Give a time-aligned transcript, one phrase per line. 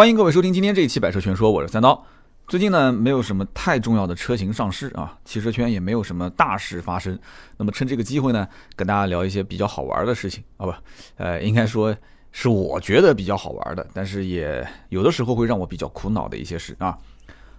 [0.00, 2.02] 欢迎各位收听今天这一期《百车全说》，我是三刀。
[2.48, 7.18] 最近呢，没有什么太重要的车型上市啊，汽车圈也没有什么大事发生。
[7.58, 10.72] 那么趁这个机会呢，跟大家聊一些比较好玩的事情啊，不，
[11.18, 11.94] 呃，应该说
[12.32, 16.96] 是我觉得比较好玩的，但是也有的时候会让我比较苦恼的一些事啊。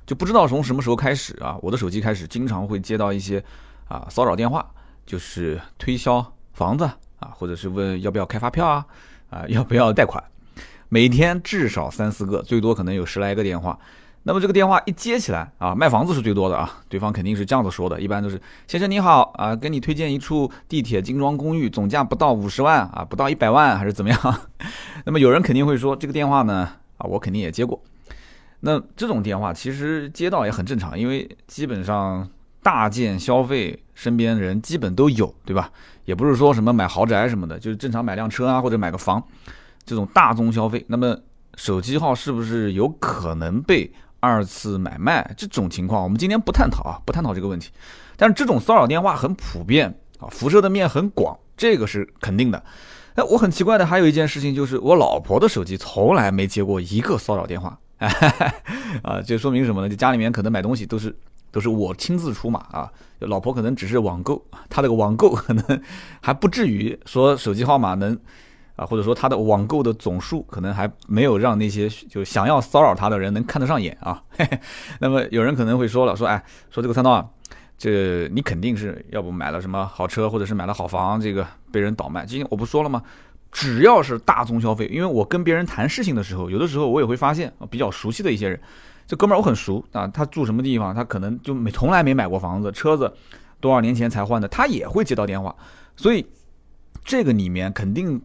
[0.08, 3.44] 就不知道从什么时候开始啊，我的手机开始经常会接到一些
[3.88, 4.68] 啊骚扰电话，
[5.06, 6.86] 就是推销房子
[7.20, 8.84] 啊，或者是问要不要开发票啊，
[9.30, 10.24] 啊要不要贷款，
[10.94, 13.80] 每天至少三四个，最多可能有十来个电话。
[14.24, 24.42] 那么这个电话一接起来啊，卖房子是最多的啊，对方肯定是这样子说的，一般都是先生你好啊，给你推荐一处地铁精装公寓，总价不到五十万啊，不到一百万还是怎么样？
[25.06, 27.82] 那么有人肯定会说这个电话呢啊，我肯定也接过。
[28.60, 32.30] 那这种电话其实接到也很正常，因为基本上
[32.62, 35.72] 大件消费身边人基本都有，对吧？
[36.04, 39.24] 也不是说什么买豪宅什么的，就是正常买辆车啊或者买个房，
[39.86, 40.86] 这种大宗消费。
[40.88, 41.18] 那么
[41.56, 43.92] 手机号是不是有可能被？
[44.24, 47.72] 二次买卖这种情况，我们今天不探讨啊，不探讨这个问题。
[48.16, 52.64] 但是这种骚扰电话很普遍啊，辐射的面很广，这个是肯定的。
[53.16, 57.76] 哎，我很奇怪的还有一件事情就是，我老婆的手机从来没接过一个骚扰电话。
[59.02, 59.90] 啊，这说明什么呢？
[59.90, 61.18] 就家里面可能买东西都是
[61.50, 65.82] 都是我亲自出马啊，老婆可能只是网购，她这个网购可能
[66.22, 68.16] 还不至于说手机号码能。
[68.82, 74.20] 啊，或者说他的网购的总数可能还没有让那些就想要骚扰他的人能看得上眼啊。
[75.00, 77.24] 那么有人可能会说了，说哎，说这个三刀啊，
[77.78, 82.26] 这你肯定是要不买了什么好车，或者是买了好房，这个被人倒卖。
[82.26, 83.04] 今天我不说了吗？
[83.52, 88.60] 只要是大宗消费，因为我跟别人谈事情的时候，有的时候我也会发现比较熟悉的一些人，
[89.06, 93.14] 这哥们儿我很熟啊，他住什么地方，他可能就没从来没买过房子，车子
[93.60, 95.56] 多少年前才换的，他也会接到电话，
[95.96, 96.26] 所以
[97.06, 98.20] 这个里面肯定。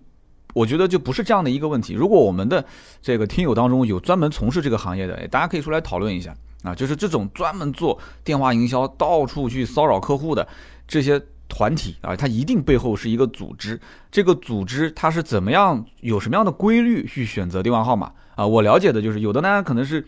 [0.57, 1.93] 我觉得就不是这样的一个问题。
[1.93, 2.65] 如果我们的
[3.03, 6.75] 这个听友当中有专门从事这个行业的，大家可以出来讨论一下啊。
[6.75, 10.49] 就是这种专门做电话营销、到处去骚扰客户的
[10.89, 13.79] 这些团体啊，它一定背后是一个组织。
[14.11, 18.47] 这个组织它是怎么样、有什么样的规律去选择电话号码啊？
[18.47, 20.03] 我了解的就是，有的呢可能是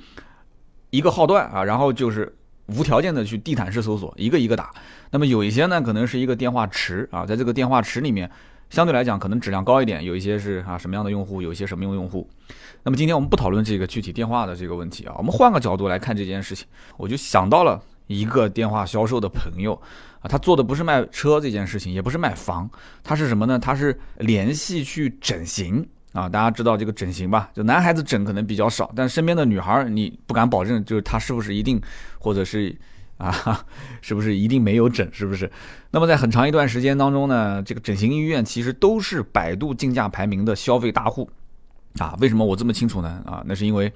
[0.88, 2.34] 一个号段啊，然后就是
[2.68, 4.70] 无条件的去地毯式搜索，一个一个打。
[5.10, 8.30] 那么有一些呢，可能是一个电话池啊，在这个电话池里面。
[8.70, 12.28] 相对来讲，可能质量高一点，有一些是啊什么样的用户，有一些什么用用户。
[12.82, 16.66] 那么今天我们不讨论这个具体电话的这个问题啊，我们换个角度来看这件事情。
[16.96, 19.74] 我就想到了一个电话销售的朋友
[20.20, 22.68] 啊，他做的不是卖车这件事情，也不是卖房，
[23.02, 23.58] 他是什么呢？
[23.58, 26.28] 他是联系去整形啊。
[26.28, 27.50] 大家知道这个整形吧？
[27.54, 31.80] 就男孩子整可能比较少，但身边的女孩你不敢保证，就是他是不是一定，
[32.18, 32.76] 或者是。
[33.18, 33.66] 啊，
[34.00, 35.06] 是不是一定没有整？
[35.12, 35.50] 是不是？
[35.90, 41.28] 那么在很长一段时间当中呢，这个整形医院其实都是百度竞价排名的消费大户
[41.98, 42.16] 啊。
[42.20, 43.22] 为什么我这么清楚呢？
[43.26, 43.92] 啊，那是因为，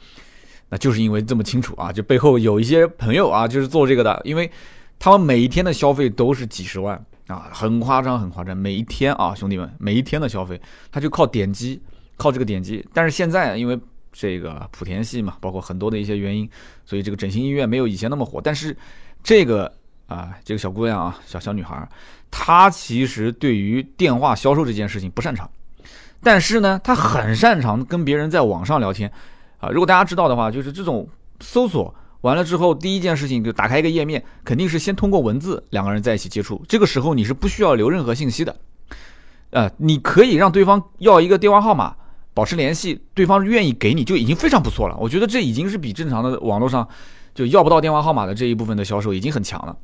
[0.69, 4.51] 那就是因为这么清楚啊，就背后有一些朋友啊，就是做这个的，因为
[4.99, 8.57] 他们每一天的消费都是几十万啊，很夸张，很夸张。
[8.57, 10.61] 每一天啊，兄弟们，每一天的消费，
[10.91, 11.81] 他就靠点击，
[12.17, 12.85] 靠这个点击。
[12.93, 13.79] 但是现在因为
[14.13, 16.49] 这个莆田系嘛，包括很多的一些原因，
[16.85, 18.77] 所以这个整形医院没有以前那么火，但是。
[19.23, 19.73] 这个
[20.07, 21.89] 啊，这个小姑娘啊，小小女孩，
[22.31, 25.49] 她其实对于电话销售这件事情不擅长，
[26.23, 29.11] 但是呢，她很擅长跟别人在网上聊天
[29.59, 29.69] 啊。
[29.69, 31.09] 如果大家知道的话，就是这种
[31.41, 36.63] 搜索完了之后，第一件事情就打开一个页面，肯定是先通过文字两个人在一起接触。
[36.69, 38.57] 这个时候你是不需要留任何信息的，
[39.51, 41.95] 呃，你可以让对方要一个电话号码，
[42.35, 44.97] 保持联系，对方愿意给你就已经非常不错了。
[44.99, 46.89] 我觉得这已经是比正常的网络上。
[47.35, 49.77] 就要不到电话号码的这一部分的销售已经很强了，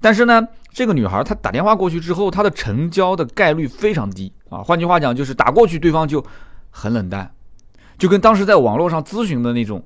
[0.00, 4.62] 但是呢，这个女孩她打电话过去之后，她的成交的概率非常低啊。
[4.62, 6.24] 换句话讲，就是打过去对方就
[6.70, 7.32] 很冷淡，
[7.96, 9.82] 就跟当时在网络上咨询的那种、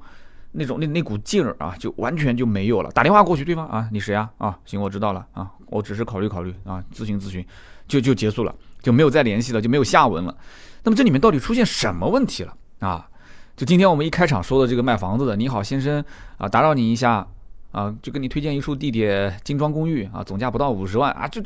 [0.52, 2.90] 那种那那股劲儿啊，就完全就没有了。
[2.92, 4.30] 打电话过去，对方啊，你谁啊？
[4.38, 7.44] 啊，行，我知道了啊，我只是考虑考虑啊，咨询咨询，
[7.86, 10.34] 就就结束了，就没有再联系了，就没有下文了。
[10.82, 13.08] 那么这里面到底出现什么问题了啊？
[13.56, 16.04] 就今天我们一开场说的这个卖房子的，你好先生
[16.36, 17.26] 啊，打扰你一下
[17.72, 21.40] 啊，就给你推荐一处地铁精装公寓啊，总价不到五十万啊，就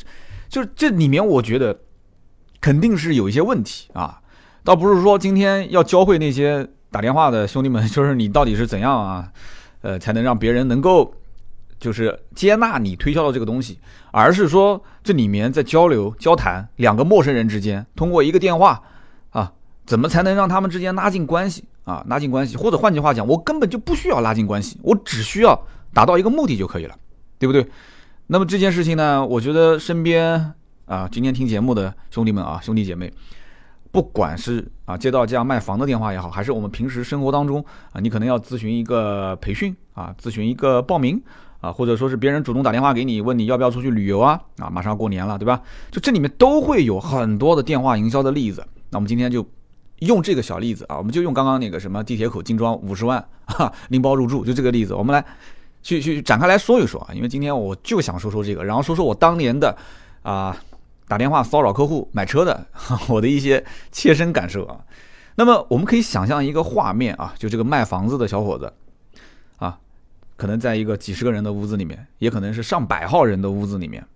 [0.49, 1.79] 就这里面我觉得
[2.61, 4.20] 肯定是有一些问题啊，
[4.64, 9.31] 倒不是说今天要教会那些打电话的兄弟们，就是你到底是怎样啊，
[9.82, 11.14] 呃，才能让别人能够
[11.79, 13.79] 就是接纳你推销的这个东西，
[14.11, 18.82] 而是说这里面在交流交谈两个陌生人之间，通过一个电话
[19.31, 19.52] 啊，
[19.87, 21.62] 怎么才能让他们之间拉近关系？
[21.85, 25.61] 啊，拉近关系，或者换句话讲，我根本就不需要拉近关系，我只需要
[25.93, 26.94] 达到一个目的就可以了，
[27.38, 27.67] 对不对？
[28.27, 30.55] 那么这件事情呢，我觉得身边
[30.87, 33.12] 啊，今天听节目的兄弟们啊，兄弟姐妹，
[33.91, 41.21] 不管是啊接到这样卖房的电话也好，还是我们平时生活当中啊，你可能要咨询一个培训啊，咨询一个报名
[41.61, 45.61] 啊，或者说是别人主动打电话给你问你要不要出去旅游啊啊，马上要过年了，对吧？
[45.91, 48.65] 就这里面都会有很多的电话营销的例子。
[48.91, 49.44] 那我们今天就
[50.00, 55.25] 用这个小例子啊，我们就用刚刚那个什么地铁口精装五十万啊拎包入住，就这个例子，我们来
[55.82, 57.14] 去去展开来说一说啊。
[57.14, 59.76] 因为今天我就想说说这个，然后说说我当年的
[60.23, 60.56] 啊。
[61.08, 62.64] 打电话骚扰客户买车的，
[63.11, 64.79] 我的一些切身感受啊。
[65.35, 68.73] 那么我们可以想象一个画面啊，就这个卖房子的小伙子
[69.56, 69.76] 啊，
[70.37, 74.06] 可能在一个几十个人的屋子里面，也可能是上百号人的屋子里面。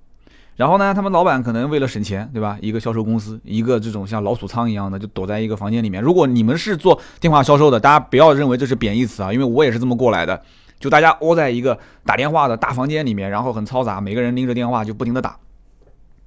[0.57, 2.57] 然后呢，他们老板可能为了省钱，对吧？
[2.61, 6.03] 一个销售公司，一个这种像老鼠仓一样的，就躲在一个房间里面。
[6.03, 10.41] 如果你们是做电话销售的，大家不要认为这是贬义词啊，因为我也是这么过来的。
[10.79, 15.37] 就大家窝在一个打电话的大房间里面，然后很嘈杂，每个人拎着电话就不停的打。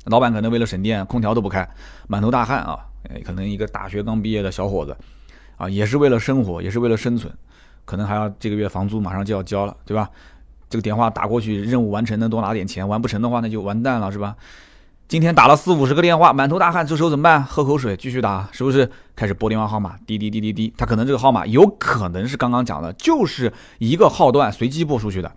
[0.06, 1.68] 老板可能为了省电，空调都不开，
[2.08, 2.80] 满头大汗啊！
[3.24, 4.96] 可能一个大学刚毕业的小伙子，
[5.58, 7.32] 啊，也是为了生活，也是为了生存，
[7.86, 10.10] 可能还要这个月房租马上就要交了，对吧？
[10.70, 14.36] 这个电话打过去，任务完成能多拿点钱，完不成的话那就完蛋了，是吧？
[15.08, 17.44] 今天打了四五十个电话，满头大汗，这时候怎么办？
[17.44, 18.92] 喝口水，继续打，是不是？
[19.16, 25.32] 开始拨电话号码，滴滴滴滴滴，他可能这个号码有可能是刚刚讲的，就是一个号段随机拨出去的，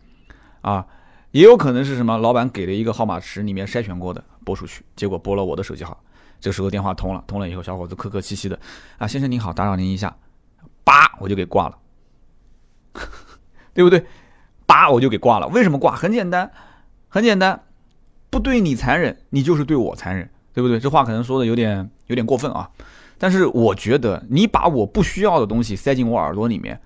[0.62, 0.86] 啊。
[1.32, 2.18] 也有可能是什么？
[2.18, 5.96] 老板给了一个号码池，里面筛选过的拨出去，结果拨了我的手机号。
[6.40, 8.58] 这时候电话通了，通了以后，小伙子客客气气的
[8.98, 10.16] 啊，先生您好，打扰您一下，
[10.82, 11.78] 叭我就给挂了，
[13.72, 14.04] 对不对？
[14.70, 15.48] 叭我就给挂了。
[15.48, 15.96] 为什么挂？
[15.96, 16.48] 很简单，
[17.08, 17.60] 很简单，
[18.30, 20.78] 不对你残忍，你就是对我残忍，对不对？
[20.78, 22.70] 这话可能说的有点有点过分啊，
[23.18, 26.80] 但是我觉得你把我不需要的东西塞进我耳朵里面，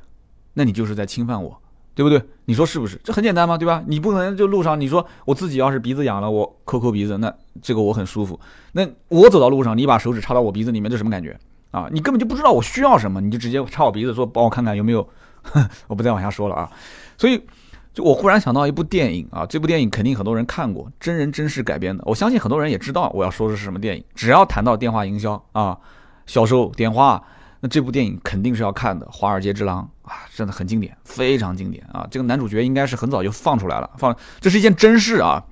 [0.55, 1.61] 那你就是在侵犯我。
[1.97, 2.21] 对不对？
[2.47, 3.01] 你说是不是？
[3.05, 3.81] 这很简单嘛，对吧？
[3.87, 7.33] 你不可能就路上你说我自己要是鼻子痒了，我抠抠鼻子，那
[7.63, 8.41] 这个我很舒服。
[8.73, 11.39] 那我走到路上，你把手指插到我鼻子里面，这什么感觉
[11.71, 11.89] 啊？
[11.93, 15.09] 你根本就不知道我需要什么，你就直接插我鼻子说帮我看看有没有。
[15.87, 16.69] 我不再往下说了啊。
[17.17, 17.41] 所以，
[17.95, 22.03] 就我忽然想到一部电影啊，这部电影肯定很多人看过，真人真事改编的。
[22.07, 24.05] 我相信很多人也知道我要说的是什么电影。
[24.15, 25.79] 只要谈到电话营销啊，
[26.27, 27.25] 销售电话。
[27.61, 32.07] 那这部电影肯定是要看的，《华尔街之狼》啊，真的很经典，非常经典啊！
[32.11, 35.43] 这个男主角应该是很早就放出来了，放这是一件真事啊，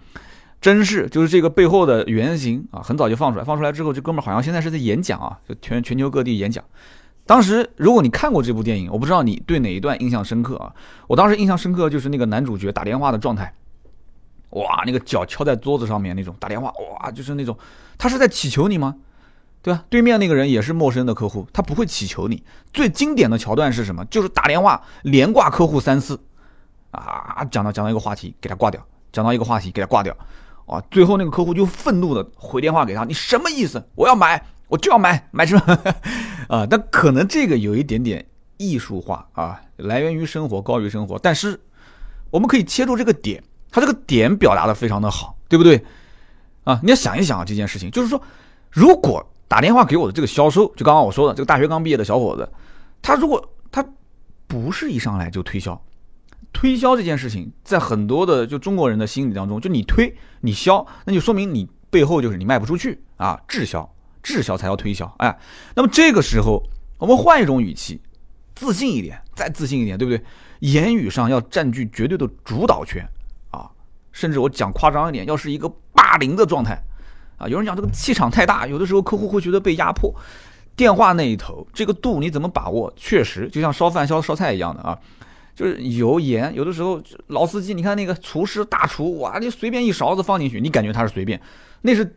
[0.60, 6.62] 真事就是这个背后的原型啊，很早就放出来，放出来之后，这哥们儿好像现在是在演讲啊，就全全球各地演讲。
[7.24, 10.74] 当时如果你看过这部电影，我不知道你对哪一段印象深刻啊？
[11.06, 13.54] 我当时印象深刻就是那个男主角打电话的状态，
[14.50, 17.56] 哇，那个脚敲在桌子上面那种打电话，哇，就是那种
[17.96, 18.96] 他是在祈求你吗？
[19.62, 19.84] 对吧？
[19.88, 22.42] 对面那个人也是陌生的客户，他不会乞求你。
[22.72, 24.04] 最经典的桥段是什么？
[24.06, 26.20] 就是打电话连挂客户三次，
[26.90, 28.80] 啊，讲到讲到一个话题，给他挂掉；
[29.12, 30.12] 讲到一个话题，给他挂掉。
[30.66, 33.84] 啊，最后那个客户就愤怒的回电话给他：“你什么意思？
[33.94, 35.60] 我要买，我就要买，买什么？”
[36.48, 38.26] 啊，但可能这个有一点点
[38.56, 41.18] 艺术化啊，来源于生活，高于生活。
[41.18, 41.60] 但是
[42.30, 45.84] 我们可以切入这个点，他这个点表达的非常的好，对不对？
[46.64, 48.20] 啊，你要想一想啊，这件事情就是说，
[48.70, 49.24] 如果。
[49.48, 52.48] 打电话给我的这个销售，就刚刚我说的这个大学刚毕业的小伙子，
[53.02, 53.86] 他如果他
[54.46, 55.78] 不是一上来就推销，
[56.54, 63.86] 推销这件事情，在很多的就中国人的心理当中，就你推你销，那就说明你背后就是你卖不出去啊，滞销，
[64.22, 65.12] 滞销才要推销。
[65.18, 65.38] 哎，
[65.74, 66.62] 那么这个时候
[66.98, 68.00] 我们换一种语气，
[68.54, 70.22] 自信一点，再自信一点，对不对？
[70.60, 73.06] 言语上要占据绝对的主导权
[73.50, 73.68] 啊，
[74.12, 76.80] 甚至我讲夸张一点，要是一个霸凌的状态。
[77.38, 80.14] 啊，有人讲这个气场太大，有的时候客户会觉得被压迫。
[80.76, 82.92] 电话那一头，这个度你怎么把握？
[82.96, 84.96] 确实，就像烧饭、烧烧菜一样的啊，
[85.54, 91.40] 就是油盐，有的时候老司机，你看那个厨师大厨，哇，你随便一勺子放进去，你感觉他是随便，
[91.80, 92.16] 那是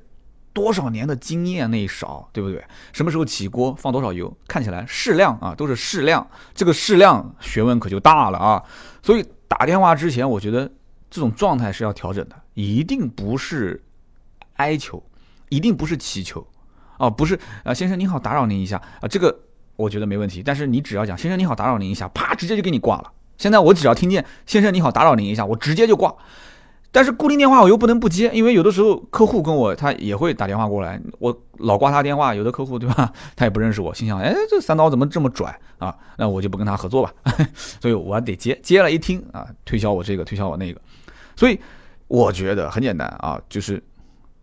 [0.55, 2.63] 多少年的经验那一勺，对不对？
[2.93, 8.63] 什么时候起锅，放多少油，看起来适量啊，都是适量，这个适量学问可就大了啊。
[9.03, 10.71] 所以打电话之前，我觉得
[11.11, 13.83] 这种状态是要调整的，一定不是
[14.55, 15.03] 哀求。
[15.49, 16.45] 一定不是祈求，
[16.97, 19.41] 啊，不是啊，先生您好，打扰您一下啊，这个
[19.75, 20.41] 我觉得没问题。
[20.43, 23.11] 但是你只要讲先生您好，打扰您一下，啪，直接就给你挂了。
[23.37, 26.13] 现在我只要听见先生您好，打扰您一下，我直接就挂。
[26.95, 35.93] 但是固定电话我又不能不接，因为有的时候客户跟我他也会打电话过来，我老挂他电话，有的客户对吧， 他也不认识我，心想，哎，这三刀怎么这么拽啊？
[36.17, 37.13] 那我就不跟他合作吧。
[37.81, 40.79] 所以我还得接，接了一听啊，推销我这个，推销我那个。
[41.35, 41.59] 所以
[42.07, 43.83] 我觉得很简单啊，就是。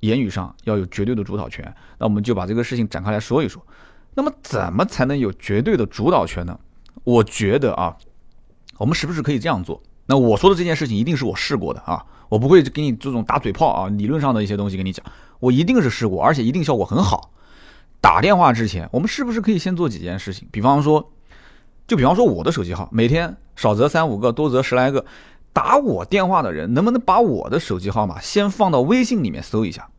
[0.02, 1.64] 言语上要有绝对的主导权，
[1.97, 3.64] 那我们就把这个事情展开来说一说。
[4.14, 6.59] 那么怎么才能有绝对的主导权呢？
[7.04, 7.97] 我觉得啊，
[8.78, 9.80] 我们是不是可以这样做？
[10.06, 15.04] 那我说的这件事情一定是我试过的啊，我不会给你这种打嘴炮啊，理论上的一些东西跟你讲，
[15.38, 17.30] 我一定是试过，而且一定效果很好。
[18.00, 20.48] 打电话之前，我们是不是可以先做几件事情？
[20.50, 21.12] 比方说，
[21.86, 25.04] 就比方说我的手机号，每天少则三五个，多则十来个，
[25.52, 29.90] 打我电话的人，能不能把我的手机号码先放到微信里面搜一下，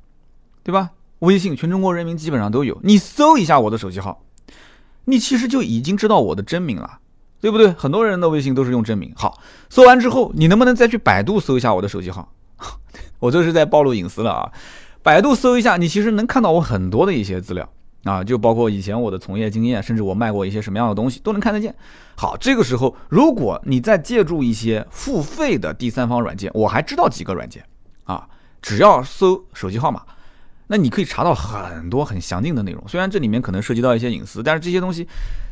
[0.64, 0.90] 对吧？
[1.20, 4.24] 微信全中国人民基本上都有，你搜一下我的手机号，
[5.06, 6.98] 你其实就已经知道我的真名了，
[7.44, 7.70] 对不对？
[7.74, 9.12] 很多人的微信都是用真名。
[9.18, 9.38] 好，
[9.70, 12.32] 搜完之后，你能不能再去百度搜一下我的手机号？
[13.20, 14.50] 我这是在暴露隐私了啊！
[15.02, 17.70] 百度搜一下，你其实能看到我很多的一些资料
[18.06, 21.76] 啊，就包括以前我的从业经验，甚至我卖过一些什么样的东西都能看得见。
[22.16, 27.62] 好，这个时候如果你再借助一些付费的第三方软件，我还知道几个软件
[28.06, 28.26] 啊，
[28.62, 30.02] 只要搜手机号码。
[30.68, 35.06] 那你可以查到很多很详尽的内容，虽然这里面可能涉及到一些隐私，但是这些东西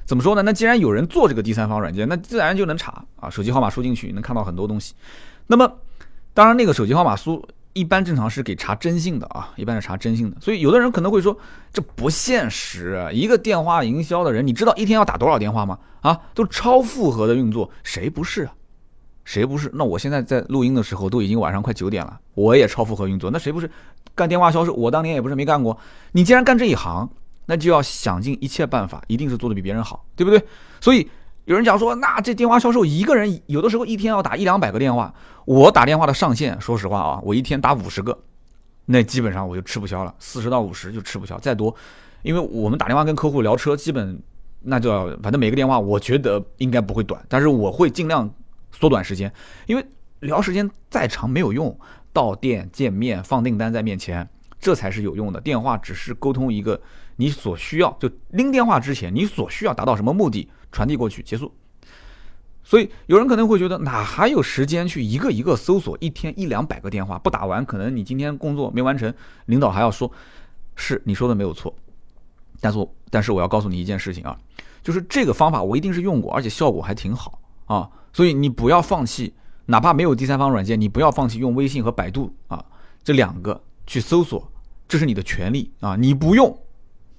[0.06, 0.42] 怎么说呢？
[0.42, 4.94] 那既然有人做这个第三方软件，那自然就能查啊，手机号码输进去能看到很多东西。
[5.48, 5.72] 那么，
[6.34, 10.38] 当然那个手机号码输一般正常是给查征信的啊，一般是查征信的。
[10.42, 11.38] 所以有的人可能会说
[11.72, 15.80] 这不现实，一个电话营销的人，你知道一天要打多少电话吗？
[16.02, 18.54] 啊，都超负荷的运作，谁不是啊？
[19.24, 19.70] 谁不是？
[19.74, 23.70] 那我现在在录音的时候都已经晚上快九点了，我也超负荷运作，那谁不是？
[24.16, 25.78] 干电话销售，我当年也不是没干过。
[26.12, 27.10] 你既然干这一行，
[27.46, 30.42] 那就要想尽一切办法，一定是做的比别人好，对不对？
[30.80, 31.10] 所以
[31.46, 35.14] 有人讲说，那这电话销售一个人有的时候一天要打一两百个电话，
[35.46, 38.18] 我打电话的上限，说实话啊，我一天打五十个，
[38.86, 41.76] 那基本上我就吃不消了，四十到五十就吃不消，再多，
[42.22, 44.22] 因为我们打电话跟客户聊车，基本
[44.62, 48.30] 那就要，反正每个电话我觉得应该不会短，但是我会尽量
[48.72, 49.32] 缩短时间，
[49.66, 49.86] 因为
[50.20, 51.78] 聊时间再长没有用。
[52.14, 54.28] 到店见面放订单在面前，
[54.60, 55.40] 这才是有用的。
[55.40, 56.78] 电话只是沟通一个
[57.22, 61.54] 你所需要，就拎电话之前你所需要达到什么目的，传递过去结束。
[62.64, 69.14] 所以有人可能会觉得，哪还有时间去一个一个搜索，一天一两百个电话不打完，可能你今天工作没完成，
[69.46, 70.12] 领导还要说，
[70.76, 71.72] 是你说的没有错。
[72.60, 74.36] 但是但是我要告诉你一件事情啊，
[74.82, 79.32] 就是这个方法我一定是用过，而且效果还挺好啊，所以你不要放弃。
[79.68, 82.66] 哪怕没有第三方软件，你不要放弃用微信和百度啊
[83.04, 84.52] 这两个去搜索，
[84.88, 85.96] 这是你的权利啊！
[85.96, 86.58] 你不用，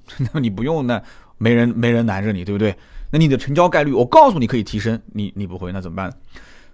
[0.33, 1.03] 那你不用，那
[1.39, 2.77] 没人没人拦着你，对不对？
[3.11, 6.13] 那你的成交概率，我告诉你可以提升，你你不会，那怎么办？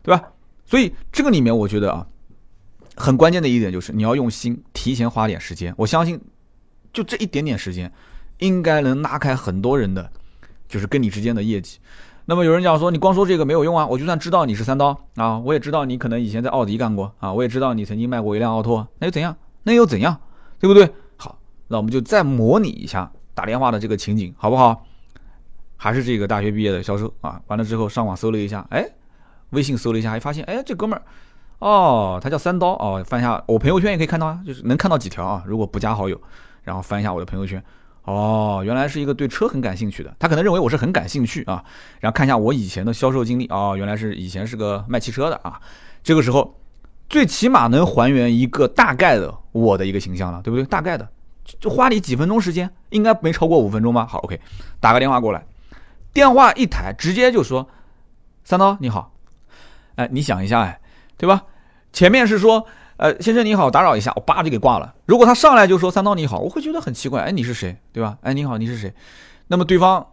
[0.03, 0.23] 对吧？
[0.65, 2.07] 所以这个里面，我觉得啊，
[2.95, 5.75] 很关键的一点就是你要用心，提前花点时间。
[5.77, 6.21] 我相信，
[6.93, 7.93] 就这一点点时间，
[8.39, 10.11] 应该能拉开很多人的，
[10.69, 11.79] 就是跟你之间的业绩。
[12.27, 19.35] 那么有人讲说你光说这个没有用啊，我就算知道你是三刀啊，我也知道你可能以前在奥迪干过啊，我也知道你曾经卖过一辆奥拓，那又怎样？
[19.63, 20.21] 那又怎样？
[20.61, 20.89] 对不对？
[21.17, 24.85] 好，那我们就再模拟一下打电话的这个情景，好不好？
[25.77, 28.85] 还是这个大学毕业的销售啊，完了之后上网搜了一下，哎，
[29.51, 31.03] 微信搜了一下，还发现，哎，这哥们儿，
[31.61, 36.21] 哦，他叫三刀哦，翻一下我朋友圈也可以看到啊，就是能看到几条啊，如果不加好友，
[36.65, 37.63] 然后翻一下我的朋友圈。
[38.03, 41.63] 哦，原来是一个对车很感兴趣的，他可能认为我是很感兴趣啊。
[42.01, 45.61] 然后看一下我以前的销售经历，哦，原来是以前是个卖汽车的啊。
[46.03, 46.59] 这个时候，
[47.09, 50.65] 最起码能还原一个大概的我的一个形象了，对不对？
[50.65, 51.09] 大概的，
[51.61, 54.07] 就花你几分钟时间，应该没超过五分钟吧？
[54.07, 54.41] 好，OK，
[54.81, 55.45] 打个电话过来，
[56.13, 57.69] 电话一抬，直接就说
[58.45, 59.13] ：“三刀你好，
[59.97, 60.81] 哎，你想一下，哎，
[61.17, 61.45] 对吧？
[61.93, 62.67] 前面是说。”
[62.99, 64.93] 呃，先生你好，打扰一下，我叭就给挂了。
[65.07, 68.19] 如果他上来就说三刀你好，我会觉得很奇怪，哎，你是谁，对吧？
[68.23, 68.93] 哎，你好，你是谁？
[69.47, 70.05] 那么对方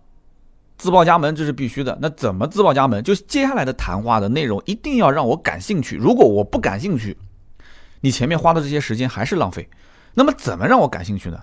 [0.77, 1.97] 自报家门，这是必须的。
[1.99, 3.03] 那怎么自报家门？
[3.03, 5.95] 就接下来的谈话的内容一定要让我感兴趣。
[5.95, 7.17] 如果我不感兴趣，
[8.01, 9.67] 你前面花的这些时间还是浪费。
[10.15, 11.39] 那么怎么让我感兴趣呢？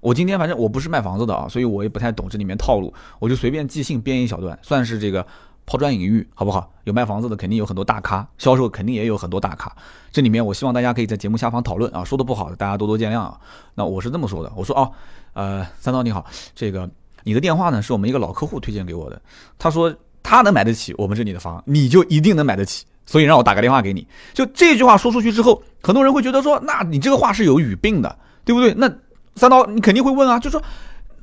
[0.00, 5.26] 我今天反正我不是卖房子的啊，所以我也不太懂这里面套路，我就随便即兴编一小段，算是这个。
[5.68, 6.72] 抛砖引玉，好不好？
[6.84, 9.74] 有卖房子的，肯定有很多大咖；销售肯定也有很多大咖。
[10.12, 13.36] 这里面，我希望大家可以在节目下方讨论啊，说的不好的，大家多多见谅啊。
[13.74, 14.92] 那我是这么说的，我说哦，
[15.32, 16.88] 呃，三刀你好，这个
[17.24, 19.20] 你的电话呢，是我们一个老客户推荐给我的。
[19.58, 24.06] 他说他能买得起我们这里的房，你就一定能买得起，所以让我打个电话给你。
[24.34, 28.74] 就这句话说出去之后，很多人会觉得说，那你这个话是有语病的，对不对？
[28.74, 28.92] 那
[29.36, 30.62] 三刀你肯定会问啊，就说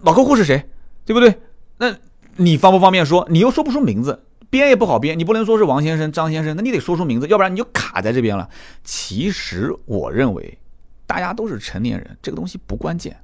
[0.01, 0.67] 老客户是谁，
[1.05, 1.39] 对不对？
[1.77, 1.93] 那
[2.37, 3.27] 你方不方便说？
[3.29, 4.23] 你又说不出名字。
[4.49, 8.47] 编也不好编，你不能说是王先生、张先生，那你得说出名字，要不然你就卡在这边了。
[8.83, 10.59] 其实我认为，
[11.07, 13.19] 大家都是成年人，这个东西不关键，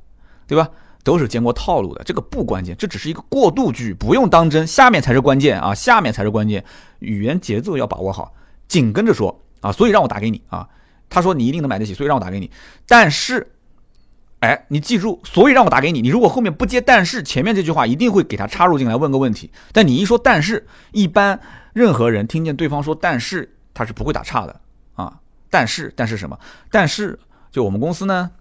[0.48, 0.68] 对吧？
[1.04, 4.66] 都是见过套路的，这个不关键，这只是一个过渡句，不用当真。
[4.66, 6.66] 下面才是关键啊，下面才是关键，
[6.98, 8.34] 语言节奏要把握好，
[8.70, 9.74] 紧跟着说啊。
[9.74, 10.70] 所以让我打给你啊，
[11.10, 12.50] 他说你一定能买得起，所以让我打给你，
[12.88, 13.52] 但是。
[14.42, 16.02] 哎，你记住，所以让我打给你。
[16.02, 19.52] 你如果后面不接，但是前面这句话一定会给他插入进来问个问题。
[19.74, 21.38] 但你一说但是，一般
[21.74, 24.62] 任何人听见对方说但是，他是不会打岔的
[24.94, 25.20] 啊。
[25.50, 26.40] 但是，但是什么？
[26.72, 27.20] 但是
[27.52, 28.32] 就我们公司呢，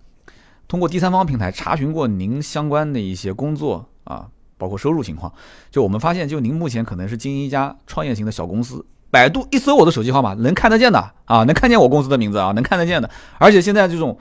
[0.68, 5.32] 通过第三方平台查询过您相关的一些工作啊，包括收入情况，
[5.68, 8.86] 就我们发现，就您目前可能是经营一家创业型的小公司。
[9.10, 13.10] 百度一搜我的手机号码，能看得见的啊，能看见我公司的名字啊，能看得见的。
[13.38, 14.18] 而且现在这种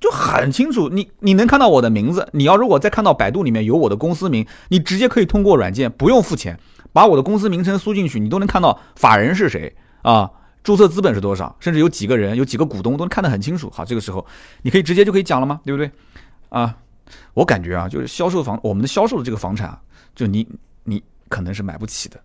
[0.00, 6.58] 就很清楚，你你能看到我的名字，你要如果再看到百度里面有我的公司名，你直接可以通过软件不用付钱，
[6.92, 10.30] 把我的公司名称输进去，你都能看到法人是谁啊。
[10.64, 11.56] 注册资本是多少？
[11.60, 13.70] 甚至有几个人，有几个股东都能看得很清楚。
[13.70, 14.26] 好，这个时候
[14.62, 15.60] 你可以直接就可以讲了吗？
[15.64, 15.90] 对不对？
[16.50, 16.74] 啊，
[17.32, 19.80] 我感觉啊，就是销售房，我们的销售的这个房产啊，
[20.14, 20.46] 就你
[20.84, 22.20] 你可能是买不起的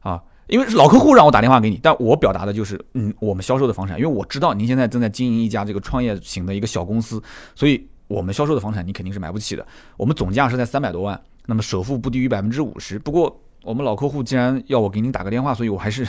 [0.00, 7.22] 啊，因为是老客户让我打电话给你，但我表达的就是，嗯，我们销售的房产，因为我知道您现在正在经营一家这个创业型的一个小公司，
[7.54, 9.66] 所以我们销售的房产你肯定是买不起的。
[9.96, 12.98] 我们总价是在三百多万，那么首付不低于百分之五十。
[12.98, 16.06] 不过我们老客户既然要我给您打个电话，所以我还是。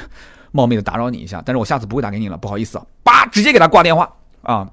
[0.53, 4.69] 冒昧的打扰你一下，但是我下次不会打给你了，不好意思啊，叭，直接给他挂电话啊，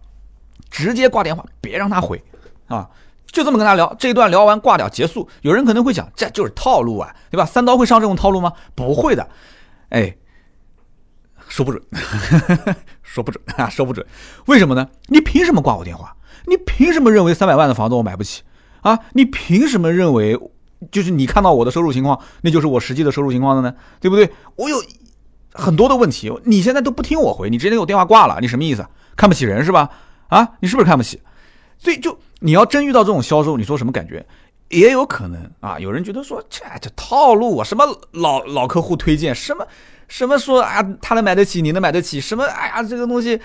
[0.70, 2.20] 直接挂电话，别让他回
[2.66, 2.90] 啊，
[3.30, 5.28] 就这么跟他聊，这一段聊完挂掉结束。
[5.42, 7.46] 有人可能会讲，这就是套路啊，对吧？
[7.46, 8.52] 三刀会上这种套路吗？
[8.74, 9.28] 不会的，
[9.90, 10.16] 哎，
[11.48, 11.82] 说不准，
[13.02, 14.06] 说不准啊，说不准，
[14.46, 14.88] 为什么呢？
[15.06, 16.16] 你凭什么挂我电话？
[16.46, 18.42] 你凭什么认为三百万的房子我买不起
[18.82, 18.98] 啊？
[19.12, 20.38] 你凭什么认为
[20.90, 23.74] 就是你看到我的收入情况，那就是我实际的收入情况的呢？
[24.00, 24.30] 对不对？
[24.56, 24.82] 我有。
[25.54, 28.86] 很多的问题，你现在都不听我回，你直接给我电话挂了，你什么意思？
[29.16, 29.90] 看不起人是吧？
[30.28, 31.20] 啊，你是不是看不起？
[31.78, 34.24] 所以就你要真遇到这种销售，你说什么感觉？
[34.68, 39.66] 也有可能啊，有人觉得说这这套路啊，什么老老客户推荐，什么
[40.08, 43.40] 什么说啊，他能买得起，你能买得起，什么哎呀，这个东西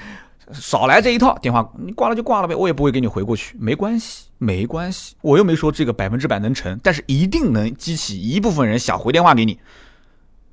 [0.52, 9.58] 少来这一套，电话你挂了就挂了呗，我也不会给你回过去，没关系，没关系，我又没说这个百分之百能成，但是一定能激起一部分人想回电话给你，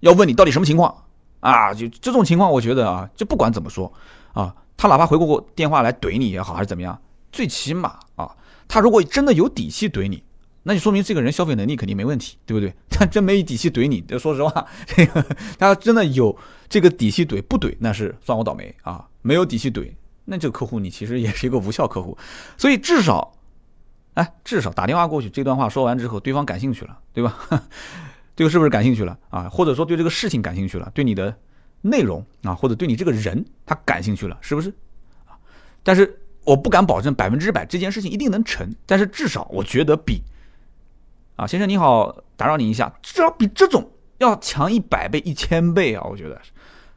[0.01, 0.95] 要问你到底什么情况。
[1.41, 3.91] 啊，就这种情况，我觉得啊，就不管怎么说，
[4.35, 7.01] 啊，他哪怕回过电话来怼你也好，还是怎么样，
[7.33, 8.31] 最起码啊，
[8.69, 10.23] 他如果真的有底气怼你，
[10.63, 12.75] 那就说明这个人消费能力肯定没问题，对不对？
[12.91, 15.23] 他真没底气怼你，说实话，这个
[15.59, 16.37] 他要真的有
[16.69, 19.91] 这个底气怼，不怼那是算我倒霉啊，没有底气怼，
[20.27, 22.17] 那这个客户你其实也是一个无效客户，
[22.59, 23.33] 所以至少，
[24.15, 27.39] 哎，至少打电话过去，这段话说完之后，对方感兴趣了，对吧？
[28.37, 29.49] 这个是不是感兴趣了啊？
[29.49, 31.35] 或者说对这个事情感兴趣了，对你的
[31.81, 34.69] 内容啊，或者对你这个人他感兴趣了，是不是？
[35.27, 35.37] 啊，
[35.83, 40.23] 但是我不敢保证百分之百这件事情一定能成，但是至少我觉得比
[41.41, 46.39] 啊，先生你好，打扰你一下，至少比这种要强一百倍、一千倍啊，我觉得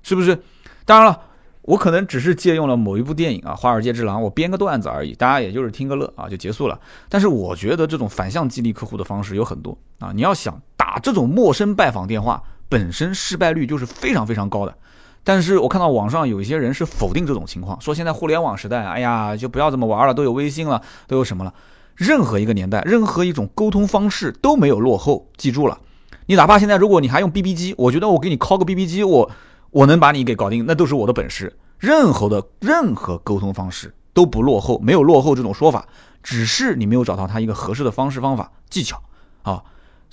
[0.02, 0.38] 是不是？
[0.86, 1.20] 当然了。
[1.66, 6.78] 我可能只是借用了某一部电影啊，《华尔街之狼》，我编个段子而已，大家也就是听个乐啊，就结束了。
[7.08, 10.12] 但是我觉得这种反向激励客户的方式有很多啊。
[10.14, 14.78] 你要想打这种陌生拜访电话，本身失败率就是非常非常高的。
[15.24, 21.54] 但是我看到网上有一些人是否定这种情况，说现在互联网时代，哎呀，就不要这么玩了，都有微信了，都有什么了？
[21.96, 25.30] 任何一个年代，任何一种沟通方式都没有落后。
[25.38, 25.80] 记住了，
[26.26, 29.32] 你哪怕现在如果你还用 BB 机，我觉得我给你敲个 BB 机，我。
[29.74, 31.52] 我能把你给搞定，那都是我的本事。
[31.80, 35.88] 任何的任何沟通方式都不落后，没有落后这种说法，
[36.22, 39.02] 只是你没有找到他一个合适的方式方法技巧
[39.42, 39.64] 啊。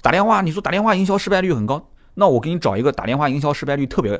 [0.00, 4.18] 打电话，你说打电话营销失败率很高，那我给你找一个打电话营销失败率特别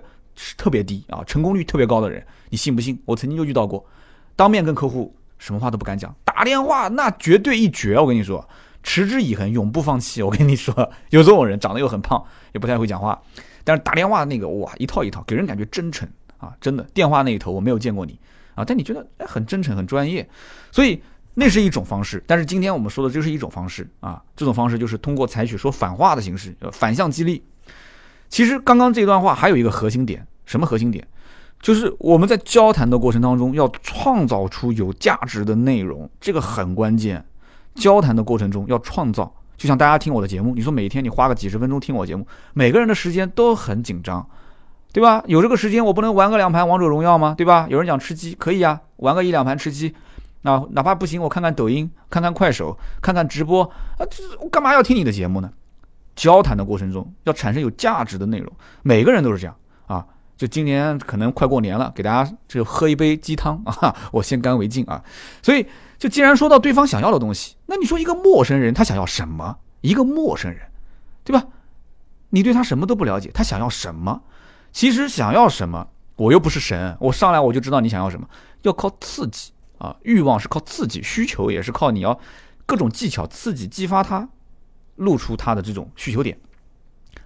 [0.58, 3.00] 特别低啊，成功率特别高的人，你信不信？
[3.06, 3.82] 我曾经就遇到过，
[4.36, 7.98] 当面跟客户什么话都不敢讲，打电话那绝对一绝。
[7.98, 8.46] 我跟你说，
[8.83, 10.20] 持之以恒，永不放弃。
[10.22, 10.72] 我跟你说，
[11.09, 12.22] 有这种人，长得又很胖，
[12.53, 13.20] 也不太会讲话。
[13.64, 16.85] 但是打电话那个哇，一套一套，给人感觉真诚啊，真的。
[16.94, 18.18] 电话那一头我没有见过你
[18.55, 20.29] 啊，但你觉得哎很真诚很专业，
[20.70, 22.22] 所以那是一种方式。
[22.26, 27.42] 但是今天我们说的就是一种方式啊，这种方式就是通过采取说反话的形式，反向激励。
[28.29, 31.07] 其实刚刚这段话还有一个核心点，什么核心点？
[31.60, 37.24] 就是我们在交谈的过程当中要创造出有价值的内容，这个很关键。
[37.74, 39.32] 交谈的过程中要创造。
[39.56, 44.26] 就像大家听我的节目，你说每天你花个几十分钟听我节目，每个人的时间都很紧张，
[44.90, 45.22] 对吧？
[45.26, 47.34] 有这个时间，我不能玩个两盘王者荣耀吗？
[47.36, 47.66] 对吧？
[47.68, 49.94] 有人讲吃鸡，可以啊，玩个一两盘吃鸡，
[50.44, 53.62] 啊，哪怕不行，我看看抖音，看看快手，看看直播，
[53.98, 55.52] 啊，这我干嘛要听你的节目呢？
[56.16, 58.50] 交谈的过程中要产生有价值的内容，
[58.82, 59.54] 每个人都是这样。
[60.40, 65.05] 就今年可能快过年了，给大家就喝一杯鸡汤啊，我先干为敬啊，
[65.42, 65.66] 所以。
[65.98, 69.59] 就既然说到对方想要的东西，那你说一个陌生人他想要什么？
[69.83, 70.62] 一个陌生人，
[71.22, 71.46] 对吧？
[72.31, 74.22] 你对他什么都不了解，他想要什么？
[74.72, 78.26] 其实想要什么，我又不是神，我上来我就知道你想要什么。
[78.62, 82.18] 要靠刺激啊，欲望是靠刺激，需求也是靠你要
[82.64, 84.26] 各种技巧刺激激发他，
[84.96, 86.38] 露出他的这种需求点。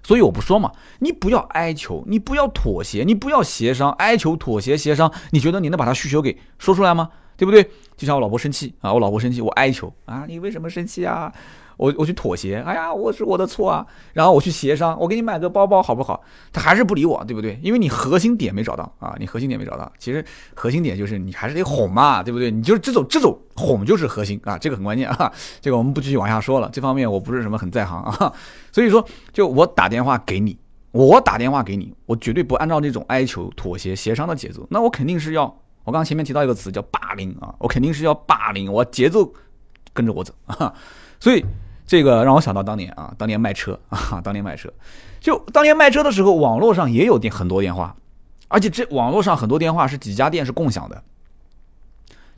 [0.05, 7.09] 所以我不说嘛，你不要哀求，你不要妥协，你不要协商，哀求、妥协、协商，你觉得你能把他需求给说出来吗？
[7.37, 7.69] 对不对？
[7.97, 11.33] 就像我老婆生气啊，我老婆生气，我哀求啊，你为什么生气啊？
[11.77, 16.23] 我我去妥协，哎呀，我是我的错啊，然后我去协商，我给你买个包包好不好？
[16.53, 17.59] 他还是不理我，对不对？
[17.63, 19.91] 因为你核心点没找到啊，你核心点没找到。
[19.99, 22.51] 其实核心点就是你还是得哄嘛，对不对？
[22.51, 25.33] 你就是这种这种哄就是核心啊，这个很关键啊。
[25.61, 28.33] 这个我们不继续往下说了，这方面我不是什么很在行啊。
[28.71, 30.57] 所以说，就我打电话给你，
[30.93, 35.45] 我打电话给你，我绝对不按照那种哀求、妥协、协商的节奏，那我肯定是要，
[35.83, 39.33] 我刚刚前面提到一个词叫霸凌啊，我肯定是要霸凌，我节奏
[39.93, 40.73] 跟着我走啊，
[41.19, 41.45] 所以。
[41.87, 44.73] 这个让我想到当年啊，当年卖车啊，当年卖车，
[45.21, 47.95] 就当年卖车的时候，网络上也有电很多电话，
[48.49, 51.03] 而且这网络上很多电话是几家店是共享的，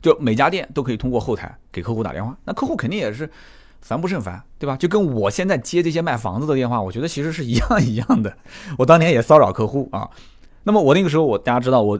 [0.01, 3.29] 就每家店都可以通过后台给客户打电话，那客户肯定也是
[3.81, 4.75] 烦不胜烦，对吧？
[4.75, 8.37] 就跟我现在接这些卖房子的电话，我觉得其实是一样一样的。
[8.77, 10.09] 我当年也骚扰客户啊，
[10.63, 11.97] 那么我那个时候我大家知道我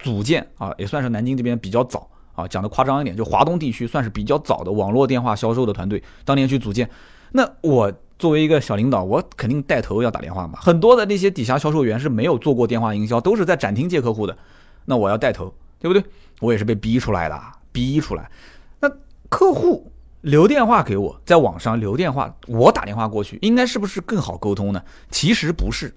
[0.00, 2.08] 组建啊，也算是南京这边比较早。
[2.38, 6.88] 啊，讲的夸张一点，就华东地区算是比较早的网络电话销售的团队，当年去组建。
[7.32, 10.60] 那我作为一个小领导，我肯定带头要打电话嘛。
[10.62, 14.38] 很多的那些底下销售员是没有做过电话营销，都是在展厅接客户的。
[14.84, 16.04] 那我要带头，对不对？
[16.40, 17.36] 我也是被逼出来的，
[17.72, 18.30] 逼出来。
[18.78, 18.88] 那
[19.28, 24.80] 客户留电话给我，在网上留电话，我打电话过去，应该是不是更好沟通呢？
[25.10, 25.96] 其实不是，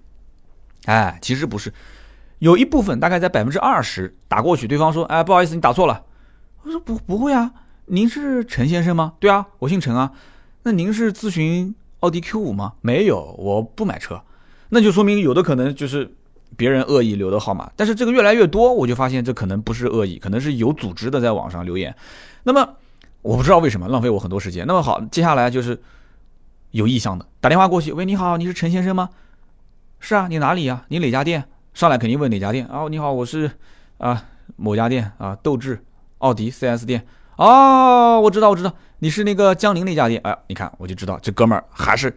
[0.85, 1.71] 哎，其实不是。
[2.39, 6.03] 有一部分大概在百分之二十打过去，对方说，哎，不好意思，你打错了。
[6.63, 7.51] 我说不不会啊，
[7.85, 9.13] 您是陈先生吗？
[9.19, 10.11] 对啊，我姓陈啊。
[10.63, 12.73] 那您是咨询奥迪 Q 五吗？
[12.81, 14.21] 没有，我不买车。
[14.69, 16.13] 那就说明有的可能就是
[16.55, 21.95] 别人恶意留的号码，但是这个越来越多，我就发现这可能不是恶意，可能是有组织的在网上留言。
[22.43, 22.75] 那么
[23.21, 24.65] 我不知道为什么浪费我很多时间。
[24.67, 25.81] 那么好，接下来就是
[26.69, 29.09] 有意向的打电话过去，喂，你好，你是陈先生吗？
[29.99, 30.85] 是啊，你哪里呀？
[30.89, 31.43] 你哪家店？
[31.73, 32.87] 上来肯定问哪家店啊？
[32.89, 33.49] 你好，我是
[33.97, 34.25] 啊
[34.57, 35.83] 某家店啊，斗志。
[36.21, 37.05] 奥迪 4S 店
[37.35, 40.21] 哦，我知道，我知道，你是那个江宁那家店。
[40.23, 42.15] 哎，你看，我就知道这哥们儿还是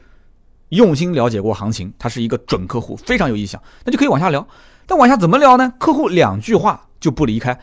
[0.68, 4.46] 用心了解过行情，他是一个准客户，非常有意向，那就可以往下聊。
[4.86, 5.72] 但往下怎么聊呢？
[5.78, 7.58] 客户两句话就不离开。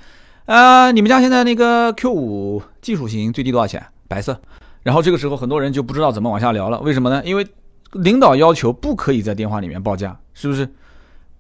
[0.46, 3.86] 呃，你们家现在那个 Q5 技术型最低多少钱？
[4.08, 4.42] 白色。
[4.82, 7.22] 然后这个时候很多人就不知道怎么往下聊了，为什么呢？
[7.24, 7.48] 因为
[7.92, 10.68] 领导要求不可以在电话里面报价，是不是？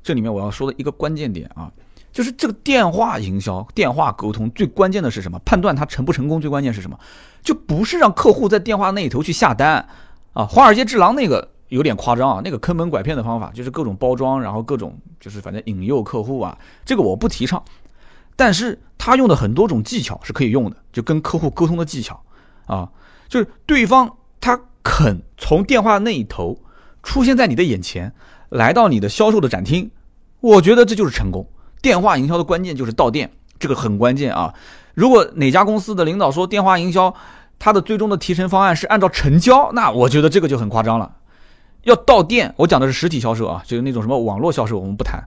[0.03, 1.71] 这里面我要说的一个关键点啊。
[2.11, 5.39] 就是这个电话营销、电话沟通最关键的是什么？
[5.45, 6.99] 判断它成不成功最关键是什么？
[7.41, 9.87] 就不是让客户在电话那一头去下单
[10.33, 10.45] 啊！
[10.45, 17.63] 华尔街之狼那个有点夸张啊，那个坑蒙拐骗的方法，就是各种包装，然后各种就是反正引诱客户啊，这个我不提倡。
[18.35, 22.21] 但是他用的很多种技巧是可以用的，就跟客户沟通的技巧
[22.65, 22.91] 啊，
[23.29, 26.57] 就是对方他肯从电话那一头
[27.03, 28.13] 出现在你的眼前，
[28.49, 29.89] 来到你的销售的展厅，
[30.39, 31.47] 我觉得这就是成功。
[31.81, 34.53] 电话营销的关键就是到店，这个很关键啊！
[34.93, 37.13] 如果哪家公司的领导说电话营销，
[37.57, 41.11] 他的最终的提成方案是按照成交，那我觉得这个就很夸张了。
[41.83, 45.23] 要到店，我讲的是实体销售啊，就是那种什么网络销售我们不谈。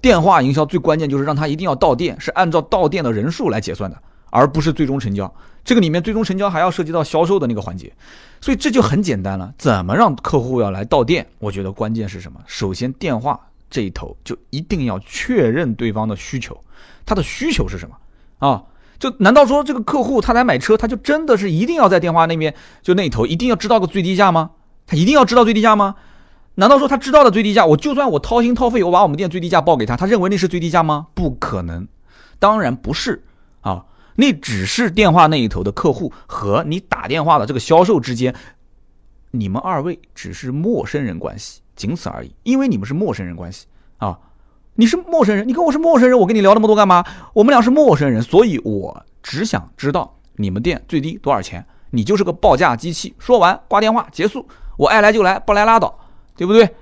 [0.00, 3.96] 电话营销最关键就是让他一定要到店，是按照到店的人数来结算的，
[4.30, 5.34] 而不是最终成交。
[5.64, 7.92] 这个里面最终成交还要涉及到销售的那个环节，
[8.40, 9.52] 所以这就很简单了。
[9.58, 11.26] 怎么让客户要来到店？
[11.40, 12.38] 我觉得关键是什么？
[12.46, 13.40] 首先电话。
[13.68, 16.58] 这一头就一定要确认对方的需求，
[17.04, 17.96] 他的需求是什么
[18.38, 18.62] 啊？
[18.98, 24.52] 就难道说这个客户他来买车，他就真的是一定要在电话那边就那一头一定要知道个最低价吗？
[24.86, 25.96] 他一定要知道最低价吗？
[26.54, 31.08] 难道说他知道的最低价，我就算我掏心掏肺，我把我们店最低价报给他，他认为那是最低价吗？
[31.12, 31.86] 不可能，
[32.38, 33.22] 当然不是
[33.60, 33.84] 啊！
[34.14, 38.34] 那只是电话那一头的客户和你打电话的这个销售之间，
[39.32, 41.60] 你们二位只是陌生人关系。
[41.76, 43.66] 仅此而已，因为你们是陌生人关系
[43.98, 44.18] 啊，
[44.74, 47.04] 你是陌生人，你跟我是陌生人，我跟你聊那么多干嘛？
[47.34, 53.14] 我们俩是陌生人，所以我只想知道你们店最低多少钱，你就是个报价机器。
[53.18, 55.98] 说完挂电话结束，我爱来就来，不来拉倒，
[56.34, 56.74] 对不对？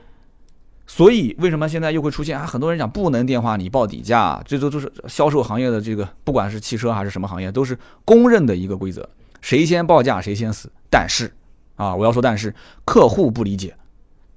[0.86, 2.44] 所以为什么现在又会出现啊？
[2.44, 9.08] 很多人讲不能电话你报底价，这都都是销售行业的这个，不管是汽车还是什么行业，都是公认的一个规则，
[9.40, 10.70] 谁先报价谁先死。
[10.90, 11.32] 但是
[11.76, 12.54] 啊，我要说但是，
[12.84, 13.74] 客户不理解。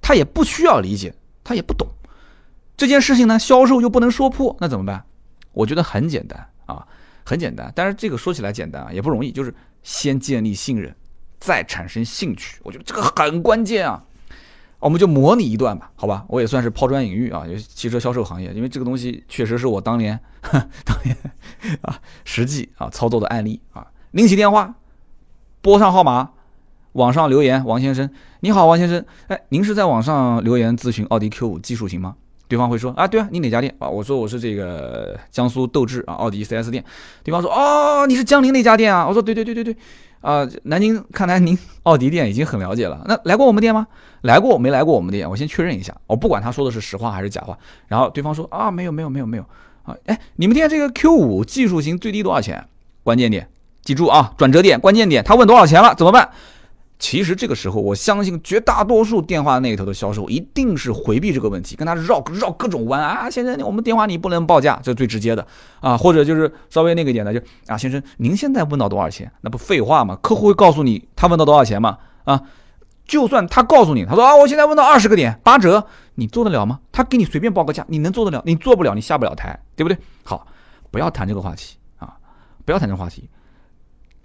[0.08, 1.12] 他也不需要理解，
[1.44, 1.86] 他也不懂
[2.78, 3.38] 这件事情呢。
[3.38, 5.04] 销售又不能说破，那怎么办？
[5.52, 6.86] 我觉得很简单啊，
[7.26, 7.70] 很简单。
[7.76, 9.30] 但是这个说起来简单啊，也不容易。
[9.30, 10.96] 就是先建立信任，
[11.38, 12.58] 再产生兴趣。
[12.62, 14.02] 我觉得这个很关键啊。
[14.78, 16.24] 我们就模拟一段吧，好吧？
[16.26, 17.44] 我也算是抛砖引玉啊。
[17.68, 21.14] 汽车销售行业，因为这个东西确实是我当年 当年
[21.82, 23.86] 啊实际啊操作的案例啊。
[24.12, 24.74] 拎起电话，
[25.60, 26.30] 拨上号码，
[26.92, 28.08] 网上留言，王先生，
[28.40, 32.14] 你好，王先生，哎，您是在网上留言咨询奥迪 Q 五技术型吗？
[32.48, 33.86] 对方会说啊，对啊，你哪家店啊？
[33.88, 36.82] 我说我是这个江苏斗志啊，奥迪 4S 店。
[37.22, 39.06] 对方说哦，你是江宁那家店啊？
[39.06, 39.76] 我说对对对对对，
[40.22, 43.02] 啊，南京，看来您奥迪店已经很了解了。
[43.06, 43.86] 那来过我们店吗？
[44.22, 45.28] 来过没来过我们店？
[45.28, 47.58] 我先确认一下，我不管他说的是实话还是假话。
[47.86, 49.44] 然后对方说啊，没有没有没有没有
[49.82, 52.66] 啊，哎，你们店这个 Q 五技术型最低多少钱？
[53.04, 53.46] 关键点。
[53.82, 56.30] 记住啊，转折点、关键点，他问多少钱了，怎么办？
[56.98, 63.30] 其实这个时候，我相信绝大多数电话那头的销售一定是回避这个问题，跟他绕绕各种弯啊。
[63.30, 65.46] 先生，我们电话你不能报价，这是最直接的
[65.80, 65.96] 啊。
[65.96, 69.30] 或者就是稍微那个一点的，就啊，先生，您现在问到多少钱？
[69.42, 70.18] 那不废话吗？
[70.20, 71.98] 客户会告诉你他问到多少钱吗？
[72.24, 72.42] 啊，
[73.06, 76.80] 就算他告诉你，他说啊，我现在问到二十个点，八折，你做得了吗？
[76.90, 78.42] 他给你随便报个价，你能做得了？
[78.44, 79.96] 你做不了，你下不了台，对不对？
[80.24, 80.48] 好，
[80.90, 82.16] 不要谈这个话题啊，
[82.64, 83.30] 不要谈这个话题。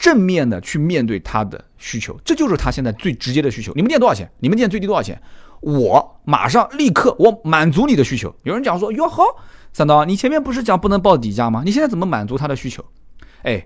[0.04, 3.72] 正面的去面对他的需求，这就是他现在最直接的需求。
[3.74, 4.30] 你们店多少钱？
[4.39, 5.18] 你们店最低多少钱？
[5.62, 8.36] 我马上立刻我满足你的需求。
[8.44, 9.24] 有人讲说哟呵，
[9.72, 11.62] 三刀，你前面不是讲不能报底价吗？
[11.63, 12.84] 你现在怎么满足他的需求？
[13.44, 13.66] 哎，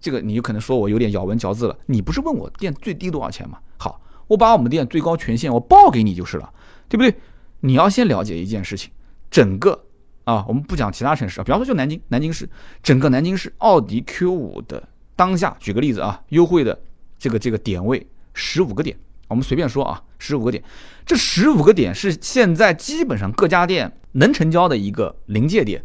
[0.00, 1.76] 这个你有可能说我有点咬文嚼字了。
[1.84, 3.58] 你不是问我店最低多少钱吗？
[3.76, 6.50] 好，我把我们店最高权限我报给你就是了，
[6.88, 7.14] 对不对？
[7.60, 8.90] 你要先了解一件事情，
[9.30, 9.78] 整个
[10.24, 12.48] 啊，我们不讲其他城市啊，比方说就南京，南京市
[12.82, 14.82] 整个南京市奥迪 Q 五的。
[15.20, 16.80] 当下举个例子啊，优惠的
[17.18, 18.96] 这个这个点位十五个点，
[19.28, 20.64] 我们随便说啊，十五个点，
[21.04, 25.84] 这十五个点是现在基本上各家店能成交的一个临界点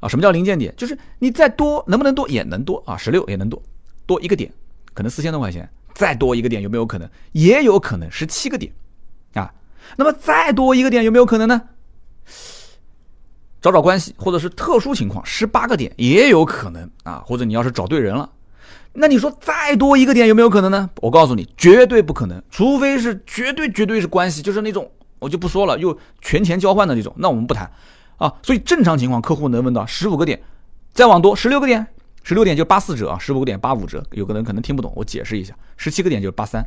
[0.00, 0.06] 啊。
[0.06, 0.74] 什么叫临界点？
[0.76, 3.62] 就是你再多能不能多也能多啊，十六也能多，
[4.04, 4.52] 多一个点
[4.92, 7.08] 可能四千多块钱，再多一个点有没有可能？
[7.32, 8.70] 也有可能十七个点
[9.32, 9.54] 啊。
[9.96, 11.62] 那么再多一个点有没有可能呢？
[13.62, 18.30] 找找关系或者是特殊情况，十八个点也有可能啊，或者你要是找对人了。
[18.98, 20.88] 那你说再多一个点有没有可能呢？
[21.02, 27.70] 我告诉你，绝对不可能，除非是绝对绝对是关系，就是那种我就不说了，又权钱交换的那种，那我们不谈
[28.16, 28.32] 啊。
[28.42, 30.40] 所以正常情况，客户能问到十五个点，
[30.92, 31.86] 再往多十六个点，
[32.22, 34.02] 十六点就八四折啊，十五个点八五折。
[34.12, 36.64] 有个人可能听不懂，我解释一下，十七个点就是八三，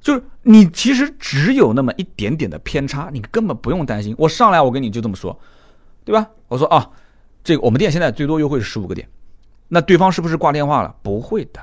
[0.00, 4.14] 就是你其实只有那么一点点的偏差，你根本不用担心。
[4.18, 5.38] 我上来我跟你就这么说，
[6.04, 6.28] 对吧？
[6.48, 6.90] 我说啊，
[7.42, 9.08] 这个我们店现在最多优惠是十五个点。
[9.74, 10.94] 那对方是不是挂电话了？
[11.02, 11.58] 不会的，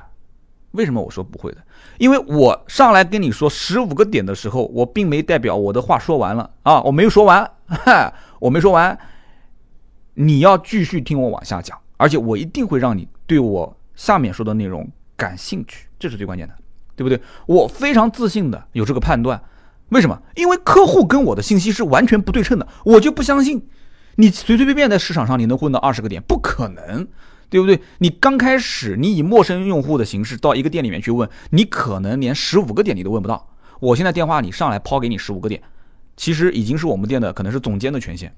[0.72, 1.60] 为什么我说不会的？
[2.00, 7.52] 因为我上来跟你说十五个点的时候，我并没代表我的话说完了啊，我没有说完，
[8.42, 8.98] 我没说完，
[10.16, 16.56] 你要继续听我往下讲，而且我一定会让你对我下面说的内容感兴趣，这是最关键的，
[16.96, 17.22] 对不对？
[17.46, 19.40] 我非常自信的有这个判断，
[19.90, 20.20] 为什么？
[20.36, 23.70] 因为客户跟我的信息是完全不对称的，我就不相信
[24.16, 27.08] 你随随便便在市场上你能混到二十个点，不可能。
[27.50, 27.82] 对不对？
[27.98, 33.50] 你刚开始，你以陌生用户的形式到一个店里面去问，你可能连十五个点你都问不到。
[33.80, 35.62] 我现在电话里上来抛给你十五个点，
[36.16, 38.32] 其实已经是我们店的可能是总监的权限，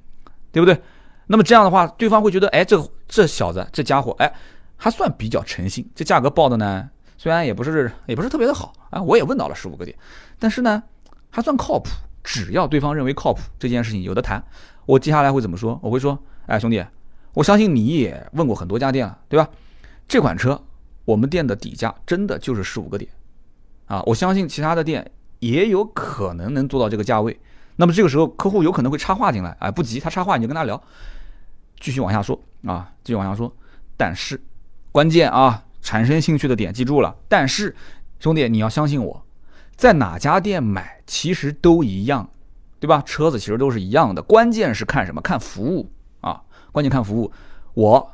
[0.52, 0.80] 对不对？
[1.28, 4.34] 那么这样的话，对方会觉得，哎，这这小子，这家伙，哎，
[4.78, 5.90] 还算比较诚信。
[5.96, 9.98] 这价格报的呢，虽然也不是也不是特别的好啊，我也问到了十五个点，
[10.40, 10.84] 但是呢，
[11.30, 11.90] 还算靠谱。
[12.24, 14.44] 只要对方认为靠谱，这件事情有的谈。
[14.86, 15.80] 我接下来会怎么说？
[15.82, 16.84] 我会说，哎，兄弟。
[17.34, 19.50] 我相信你也问过很多家店了，对吧？
[20.08, 20.62] 这款车
[21.06, 23.10] 我们店的底价真的就是十五个点
[23.86, 24.04] 啊！
[24.06, 27.40] 我相信其他的店也有可能能做到这个价位。
[27.78, 30.82] 那么这个时候客户有可能会插话进来，哎，不急，他插话你就跟他聊，
[31.80, 33.52] 继续往下说啊，继续往下说。
[33.96, 34.40] 但是
[34.92, 37.16] 关键啊，产生兴趣的点记住了。
[37.30, 37.74] 但是
[38.20, 39.26] 兄弟，你要相信我，
[39.78, 42.30] 在哪家店买其实都一样，
[42.80, 43.02] 对吧？
[43.06, 45.22] 车子其实都是一样的，关键是看什么？
[45.22, 45.90] 看服务。
[46.72, 47.32] 关键看服务，
[47.74, 48.12] 我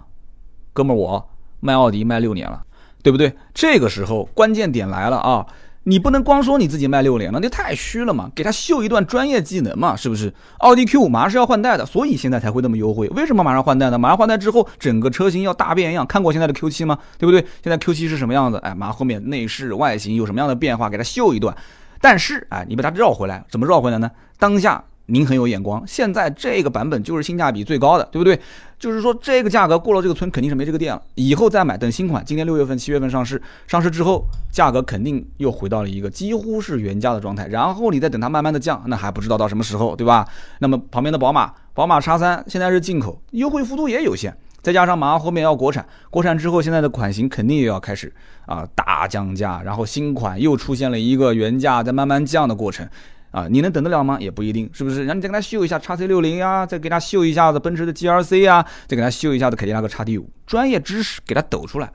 [0.73, 2.63] 哥们儿我卖奥迪卖六年了，
[3.01, 3.33] 对不对？
[3.53, 5.45] 这个时候关键点来了啊！
[5.83, 8.29] 你不能光说你自己卖六年了，那太虚了嘛！
[8.35, 10.33] 给他秀一段专业技能嘛，是不是？
[10.57, 13.07] 奥迪 Q 五马上是要换代的，所以现在才会那么优惠。
[13.09, 13.97] 为什么马上换代呢？
[13.97, 16.05] 马上换代之后，整个车型要大变样。
[16.05, 16.99] 看过现在的 Q 七吗？
[17.17, 17.39] 对不对？
[17.63, 18.57] 现在 Q 七是什么样子？
[18.57, 20.89] 哎，马上后面内饰外形有什么样的变化？
[20.89, 21.55] 给他秀一段。
[22.01, 24.11] 但是哎，你把它绕回来，怎么绕回来呢？
[24.37, 24.83] 当下。
[25.07, 28.39] 您很有眼光，现在这个版本就是性价比最高的，对不对？
[28.77, 40.27] 就是说这个价格过了这个村肯定是没这个店了，以后再买等新款，今年六月份、七月份上市，上市之后价格肯定又回到了一个几乎是原价的状态，然后你再等它慢慢的降，那还不知道到什么时候，对吧？
[40.59, 48.13] 那么旁边的宝马，宝马叉三现在是进口，优惠幅度也有限，再加上马上后面要国产，国产之后现在的款型肯定又要开始
[48.45, 52.87] 啊大降价，然后新款又出现了一个原价在慢慢降的过程。
[53.31, 54.17] 啊，你能等得了吗？
[54.19, 55.01] 也不一定，是不是？
[55.05, 61.91] 然后你再给他秀一下叉 C 六零呀，再给他秀一下子奔驰的 G R C 啊，再给他秀一下子凯迪拉克叉 D 五，专业知识给他抖出来。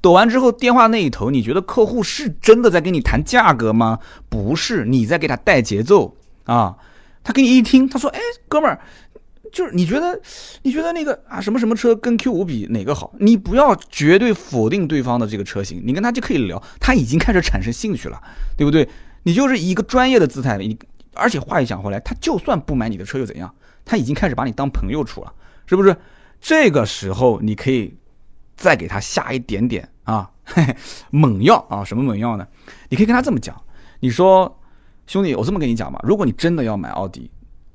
[0.00, 3.98] 抖完之后，电话那一头，你觉得客户是真的在跟你谈价格吗？
[4.28, 6.76] 不是，你在给他带节奏啊。
[7.22, 8.80] 他给你一听，他说：“哎，哥们儿，
[9.52, 10.18] 就是你觉得，
[10.62, 13.12] 你觉得那个啊什么什么车跟 Q 五比哪个好？
[13.18, 18.18] 你不要绝对否定对方的这个车型，你跟他就可以聊，他已经开始产生兴趣了，
[18.56, 18.88] 对不对？
[19.22, 20.78] 你就是一个专业的姿态，你
[21.14, 23.54] 而且话一讲回来，他就算不买你的车又怎样？
[23.84, 25.32] 他已经开始把你当朋友处了，
[25.66, 25.96] 是不是？
[26.40, 27.96] 这个时候你可以。”
[28.60, 30.30] 再给他下一点点啊，
[31.08, 31.82] 猛药啊！
[31.82, 32.46] 什么猛药呢？
[32.90, 33.58] 你可以跟他这么讲，
[34.00, 34.60] 你说
[35.06, 37.30] 兄弟，我这么跟你讲吧，如果你真的要买奥迪，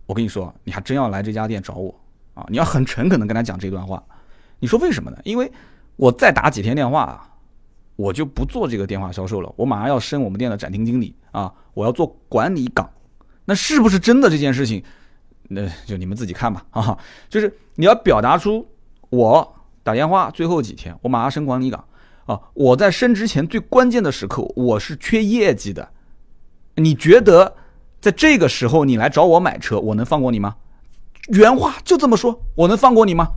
[0.05, 1.99] 我跟你说，你还真要来这家店找我
[2.35, 2.45] 啊！
[2.49, 4.03] 你要很诚恳的跟他讲这段话。
[4.59, 5.17] 你说为什么呢？
[5.23, 5.51] 因为
[5.95, 7.34] 我再打几天电话，
[7.95, 12.89] 我就不做这个电话销售了，我马上要升我们店的展厅经理啊，我要做管理岗。
[13.45, 14.83] 那是不是真的这件事情？
[15.47, 16.97] 那就你们自己看吧啊！
[17.29, 18.67] 就是你要表达出
[19.09, 19.53] 我。
[19.83, 21.85] 打电话，最后几天我马上升管理岗，
[22.25, 25.87] 啊，我在升职前最关键的时刻，我是缺业绩的。
[26.77, 27.55] 你觉得
[28.01, 30.55] 在这个时候你来找我买车，我能放过你吗？
[31.27, 33.27] 原话就这么说，我能放过你吗？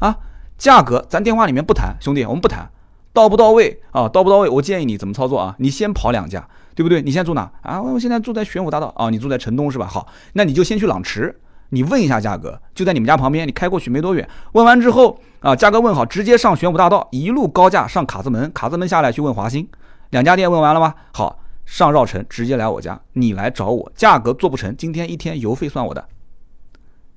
[0.00, 0.18] 啊，
[0.58, 2.68] 价格咱电话里面不谈，兄弟，我们不谈，
[3.14, 4.06] 到不到位啊？
[4.06, 4.48] 到不到位？
[4.50, 5.54] 我建议你怎么操作啊？
[5.58, 7.00] 你先跑两家，对不对？
[7.00, 7.80] 你现在住哪啊？
[7.80, 9.86] 我现在住在玄武大道啊，你住在城东是吧？
[9.86, 11.40] 好，那你就先去朗驰。
[11.70, 14.28] 你问一下价格，就在你们家旁边，你开过去没多远。
[14.52, 19.66] 问完之后啊，价格问好，直接上玄武大道，一路高架上卡子门，卡子门下来去问华兴。
[20.10, 20.94] 两家店问完了吗？
[21.12, 26.06] 好，上绕城直接来我家，你来找我，价格做不成，今天一天油费算我的。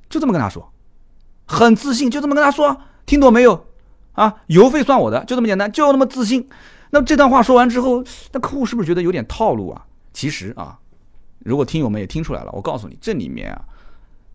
[0.09, 0.71] 就这么跟他说，
[1.45, 3.65] 很自信，就这么跟他说，听懂没有？
[4.17, 6.49] 啊，油费算我的，就这么简单，就那么自信。
[6.89, 9.85] 那么这段话说完之后，那客户是不是觉得有点套路啊？
[10.11, 10.79] 其实啊，
[11.45, 13.61] 如果听友们也听出来了，我告诉你，这里面啊。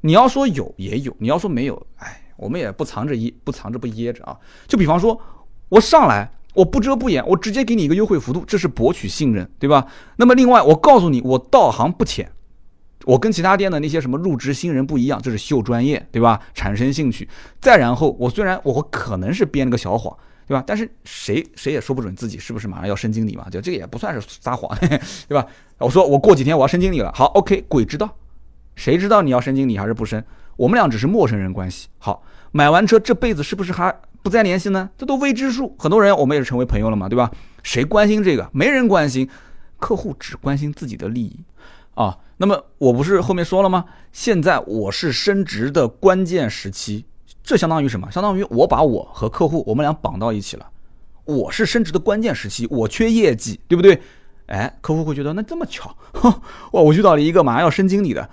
[0.03, 4.39] 你要说有也有，你要说没有，哎，我们也不藏着掖，不藏着不掖着啊。
[4.69, 5.21] 就比方说，
[5.69, 9.87] 我上来我不遮不掩，我直接给你一个优惠幅度，这是博取信任，对吧？
[10.17, 12.31] 那么另外，我告诉你，我道行不浅，
[13.05, 16.41] 我跟其他店的那些什么入职新人不一样，这是秀专业，对吧？
[16.55, 17.29] 产生兴趣。
[17.61, 20.63] 再然后，我虽然我可能是编了个小谎，对吧？
[20.67, 23.49] 但是谁谁也说不准自己是不是马上要升经理嘛？
[23.51, 24.77] 就这个也不算是撒谎，
[25.29, 25.47] 对吧？
[25.79, 28.09] 我说我过几天我要升经理了，好，OK，鬼知道。
[28.75, 30.23] 谁知道你要升经理还是不升？
[30.57, 31.89] 我们俩只是陌生人关系。
[31.99, 34.89] 好，买完车这辈子是不是还不再联系呢？
[34.97, 35.75] 这都未知数。
[35.79, 37.31] 很多人我们也是成为朋友了嘛，对吧？
[37.63, 38.49] 谁关心这个？
[38.53, 39.29] 没人关心，
[39.79, 41.41] 客户只关心自己的利益
[41.95, 42.19] 啊。
[42.37, 43.85] 那么我不是后面说了吗？
[44.13, 47.05] 现在我是升职的关键时期，
[47.43, 48.11] 这相当于什么？
[48.11, 50.69] 相当于我把我和客户我们俩绑到一起了。
[51.25, 54.01] 我是升职的关键时期，我缺业绩，对不对？
[54.47, 56.41] 哎，客户会觉得那这么巧，哇，
[56.73, 58.29] 我遇到了一个马上要升经理的。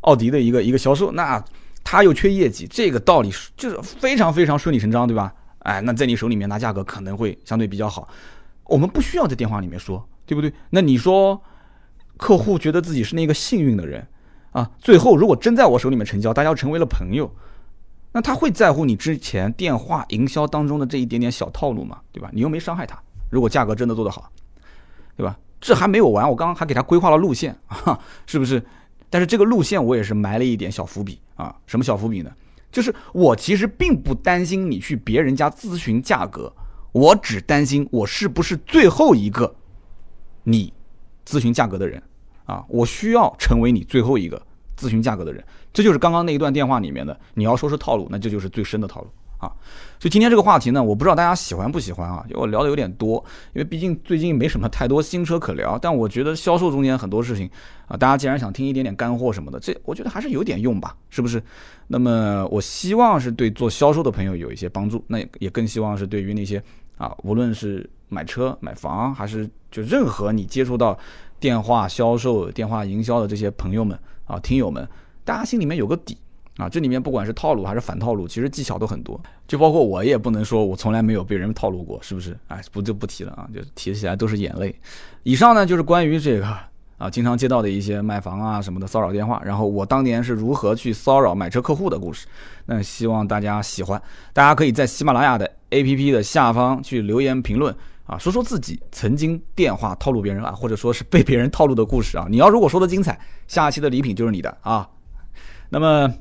[0.00, 1.44] 奥迪的一个一个销售，那
[1.84, 5.32] 他又缺业绩，这个道理就是非常非常顺理成章，对吧？
[5.58, 8.08] 哎，那在你手里面拿价格可能会相对比较好。
[8.64, 10.50] 我们不需要在电话里面说，对不对？
[10.70, 11.38] 那你说，
[12.20, 14.06] 客户觉得自己是那个幸运的人
[14.52, 17.34] 啊，最后如果真在我手里面成交，大家成为了朋友，
[18.12, 21.98] 那他会在乎你之前电话营销当中的这一点点小套路吗？
[22.12, 22.28] 对吧？
[22.32, 24.30] 你又没伤害他，如果价格真的做得好，
[25.16, 25.38] 对吧？
[25.60, 27.56] 这还没有完，我刚刚还给他规划了路线，
[28.26, 28.62] 是不是？
[29.08, 32.30] 但是这个路线我也是埋了一点小伏笔啊，什么小伏笔呢？
[32.70, 36.52] 就是我其实并不担心你去别人家咨询价格，
[36.92, 39.56] 我只担心我是不是最后一个
[40.44, 40.72] 你
[41.26, 42.02] 咨询价格的人
[42.50, 44.40] 啊，我需要成为你最后一个
[44.76, 49.08] 咨询价格的人，这就是刚刚那一段电话里面的，你要说是套路，那这就是最深的套路。
[49.38, 49.48] 啊，
[49.98, 55.78] 所以今天这个话题呢，我不知道大家喜欢不喜欢啊，因为我聊的有点多，因为毕竟最近没什么太多新车可聊。
[55.78, 57.48] 但我觉得销售中间很多事情
[57.86, 61.42] 啊，大家既然想听一点点干货什么的，这我觉得还是有点用吧，是不是？
[61.86, 66.62] 那么我希望是对做销售的朋友有一些帮助，那也更希望是对于那些
[66.98, 70.98] 啊，无论是买车、买房，还是就任何你接触到
[71.40, 74.86] 电话销售、电话营销的这些朋友们啊、听友们，
[75.24, 76.16] 大家心里面有个底。
[76.56, 79.18] 啊，这里面不管是套路还是反套路，其实技巧都很多。
[79.48, 82.36] 就包括我也不能说我从来没有被人套路过，是不是？
[82.48, 84.74] 哎，不就不提了啊，就提起来都是眼泪。
[85.22, 86.46] 以上呢就是关于这个
[86.98, 92.26] 啊，经常接到的一些卖房啊什么的骚扰电话，然后我当年是如何去骚扰买车客户的故事。
[92.66, 94.02] 那希望大家喜欢，
[94.34, 97.74] 大家可以在喜马拉雅的 APP 的下方去留言评论
[98.10, 102.26] 啊，说说自己曾经电话套路别人啊，或者说是被别人套路的故事啊。
[102.28, 104.88] 你要如果说的精彩，下一期的礼品就是你的啊。
[105.68, 106.12] 那么。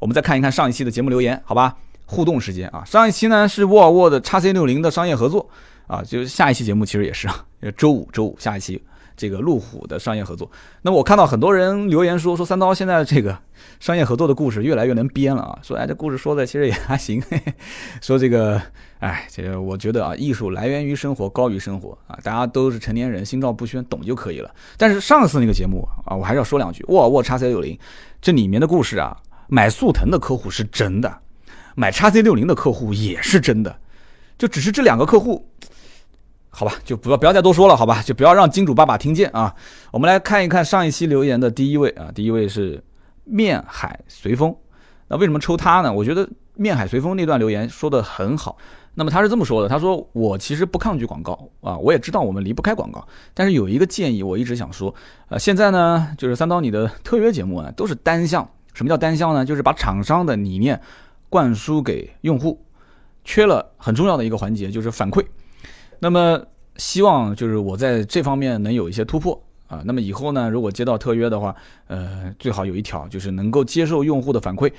[0.00, 1.76] 我们再看一看上一期的节目留言，好吧？
[2.06, 5.50] 互动时间啊，上一期呢是沃尔沃的 x C 六零的商业合作
[5.88, 7.44] 啊，就下一期节目其实也是啊，
[7.76, 8.80] 周五周五下一期
[9.18, 10.50] 这个路虎的商业合作。
[10.80, 13.38] 那么我看到很多人留言说说三刀现在这个
[13.80, 17.52] 商业合作的故事越来越能编了啊，说哎这故事说的其实也还行，嘿 嘿
[18.00, 18.62] 说这个
[19.00, 24.50] 哎这个我觉得啊艺术来源于生活高于生活啊，大家都是成年人心照不宣懂就可以了。
[24.78, 27.78] 但是上次那个节目啊，我还是要说两句，沃尔沃 x C 六零
[28.22, 29.16] 这里面的故事啊，
[29.48, 31.18] 买速腾的客户是真的，
[31.74, 33.76] 买 x C 六零的客户也是真的。
[34.38, 35.44] 就只是这两个客户，
[36.58, 39.54] 好吧，就不要不要再多说了，好吧，就不要让金主爸爸听见啊。
[39.92, 42.82] 我们来看一看上一期留言的第一位啊，第一位是
[43.22, 44.52] 面海随风。
[45.06, 45.92] 那为什么抽他呢？
[45.92, 48.58] 我觉得面海随风那段留言说的很好。
[48.94, 54.92] 那么他是这么说的，他说我其实不抗拒广告啊，我也知道我们离不开广告，但是有一个建议我一直想说，
[55.28, 59.44] 呃，现在呢就是三刀你的特约节目啊都是单向，什么叫单向呢？
[59.44, 60.80] 就是把厂商的理念
[61.28, 62.60] 灌输给用户。
[63.24, 65.24] 缺了很重要的一个环节，就是反馈。
[66.00, 66.40] 那么
[66.76, 69.82] 希望就是我在这方面能有一些突破啊。
[69.84, 71.54] 那么以后呢，如果接到特约的话，
[71.86, 74.72] 呃，最好有一条就是能够接受用户的反馈，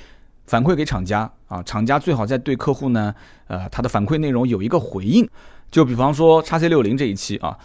[0.46, 1.62] 反馈给厂家啊。
[1.64, 3.14] 厂家最好在对客户呢，
[3.48, 5.28] 呃，他的反馈内容有一个回应。
[5.70, 7.58] 就比方说叉 C 六零这一期啊，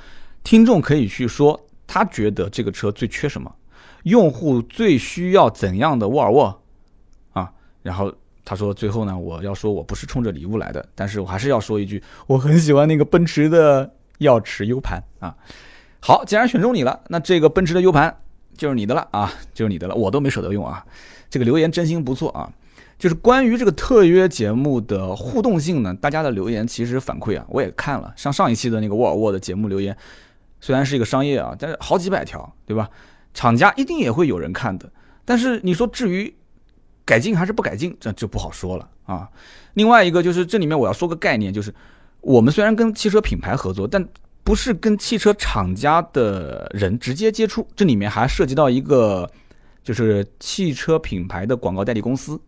[0.42, 3.54] 听众可以去说他觉得这个车最缺什么，
[4.02, 6.62] 用户最需要怎样的沃尔沃
[7.32, 7.52] 啊，
[7.82, 8.12] 然后。
[8.44, 15.34] 他说：“最后呢，我要说我不是冲着礼物来的，但是我还是要说一句，我很喜欢那个奔驰的钥匙 U 盘啊。
[16.00, 18.14] 好，既然选中你了，那这个奔驰的 U 盘
[18.54, 20.84] 就是你的了啊，就是你的了，我都没舍得用啊。
[21.30, 22.52] 这个留言真心不错啊，
[22.98, 29.96] 就是关于这个特约节目的互动性呢，大家的留言其实反馈啊，我也看了，像上一期的那个沃尔沃的节目留言，
[30.60, 32.90] 虽然是一个商业啊，但是好几百条，对吧？
[33.32, 34.92] 厂家一定也会有人看的，
[35.24, 36.34] 但是你说至于……
[37.04, 39.28] 改进还是不改进，这就不好说了啊。
[39.74, 41.74] 另外一个就是这里面我要说个概念，就是
[42.20, 44.06] 我们虽然跟汽车品牌合作，但
[44.42, 49.30] 不是跟汽车厂家的人直接接触，这里面还涉及到一个
[49.82, 52.40] 就是汽车品牌的广告代理公司。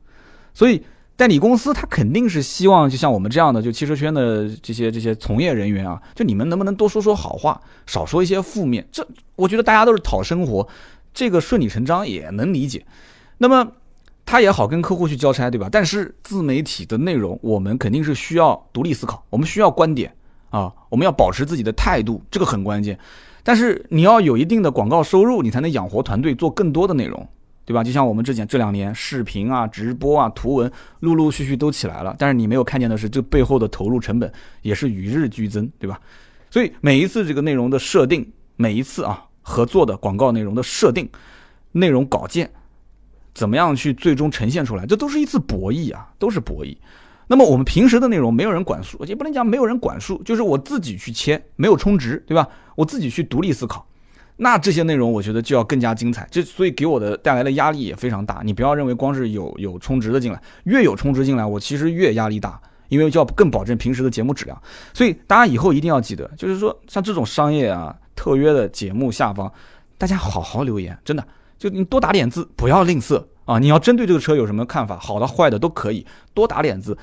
[0.54, 0.82] 所以
[1.16, 8.86] 代理公司他肯定是希望，就像我们这样的就汽车圈的这些这些从业人员啊，就你们能不能多说说好话，少说一些负面？
[8.90, 10.66] 这我觉得大家都是讨生活，
[11.12, 12.86] 这个顺理成章也能理解。
[13.38, 13.72] 那么。
[14.26, 15.68] 他也好跟客户去交差，对吧？
[15.70, 20.12] 但是自媒体的内容，我们肯定是需要独立思考，我们需要观点
[20.50, 22.98] 啊，我们要保持自己的态度，这个很关键。
[23.44, 27.24] 但是你要有一定的广告收入，你才能养活团队做更多的内容，
[27.64, 27.84] 对吧？
[27.84, 34.30] 就像我们之前这两年视频啊、直播啊、图文陆陆续续都起来了，但是你没有看见的是，这背后的投入成本
[34.62, 36.00] 也是与日俱增，对吧？
[36.50, 41.08] 所以每一次这个内容的设定，每一次啊合作的广告内容的设定、
[41.70, 42.50] 内容稿件。
[43.36, 44.86] 怎么样去最终呈现出来？
[44.86, 46.74] 这都是一次博弈啊，都是博弈。
[47.26, 52.48] 那么我们平时的内容没有人管束，也不能讲没有人管束，就是我自己去切，没有充值，对吧？
[52.76, 53.86] 我自己去独立思考，
[54.36, 56.26] 那这些内容我觉得就要更加精彩。
[56.30, 58.40] 这所以给我的带来的压力也非常大。
[58.42, 62.58] 你不要认为光是有有充值的进来，越有充值进来，我其实越压力大，
[62.88, 64.58] 因为就要更保证平时的节目质量。
[64.94, 69.52] 所以大家以后一定要记得，就是说像这种商业啊、特约的节目下方，
[69.98, 71.26] 大家好好留言，真的。
[71.58, 73.58] 就你多打点字，不要吝啬啊！
[73.58, 76.04] 你要针对这个车有什么看法，好的坏的都可以，
[76.34, 76.96] 多打点字，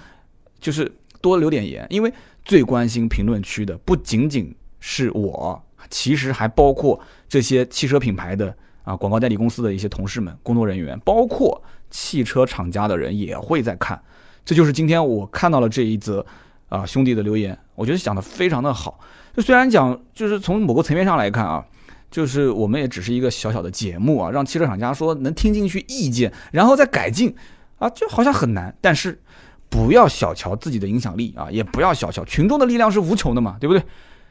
[0.59, 0.91] 就是
[1.21, 1.87] 多留点言。
[1.89, 2.13] 因为
[2.45, 13.99] 最关心评论区的不仅仅是我，其实还包括这些汽车品牌的啊广告代理公司的一些同事们、工作人员，包括汽车厂家的人也会在看。
[14.45, 16.23] 这就是今天我看到了这一则
[16.69, 18.99] 啊兄弟的留言，我觉得讲的非常的好。
[19.35, 21.65] 就虽然讲，就是从某个层面上来看啊。
[22.13, 27.33] 就是我们也只是一个小小的节目啊，让汽车厂家说能听进去意见，然后再改进
[27.79, 28.71] 啊，就好像很难。
[28.79, 29.19] 但是
[29.67, 33.83] 不要小瞧自己的影响力啊，也不要小瞧群众的力量是无穷的嘛，对不对？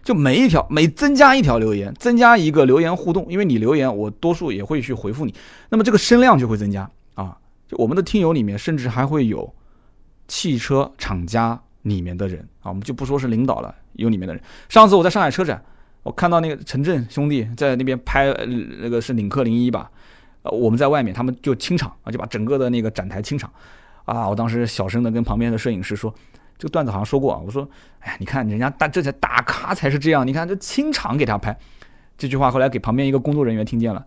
[0.04, 5.34] 就每一条每增加一条留言，增加一个留言互动，因为你留言，我多数也会去回复你，
[5.68, 7.36] 那么这个声量就会增加啊。
[7.66, 9.52] 就我们的听友里面，甚至还会有
[10.28, 14.40] 汽车厂家里面的人啊，我们就不说是领导了，有里面的人。
[14.68, 15.60] 上次我在上海车展。
[16.02, 18.26] 我看到那个陈震兄弟在那边拍，
[18.80, 19.90] 那个是领克零一吧？
[20.42, 23.50] 呃，我们在外面，他们就清场啊，就把整个的那个展台清场。
[24.04, 26.12] 啊，我当时小声的跟旁边的摄影师说，
[26.58, 27.68] 这个段子好像说过啊，我说，
[28.00, 31.56] 哎呀，你看人家大这才大咖才是这样，你看这清场给他拍。
[32.18, 34.04] 这句话后来给旁边一个工作人员听见了，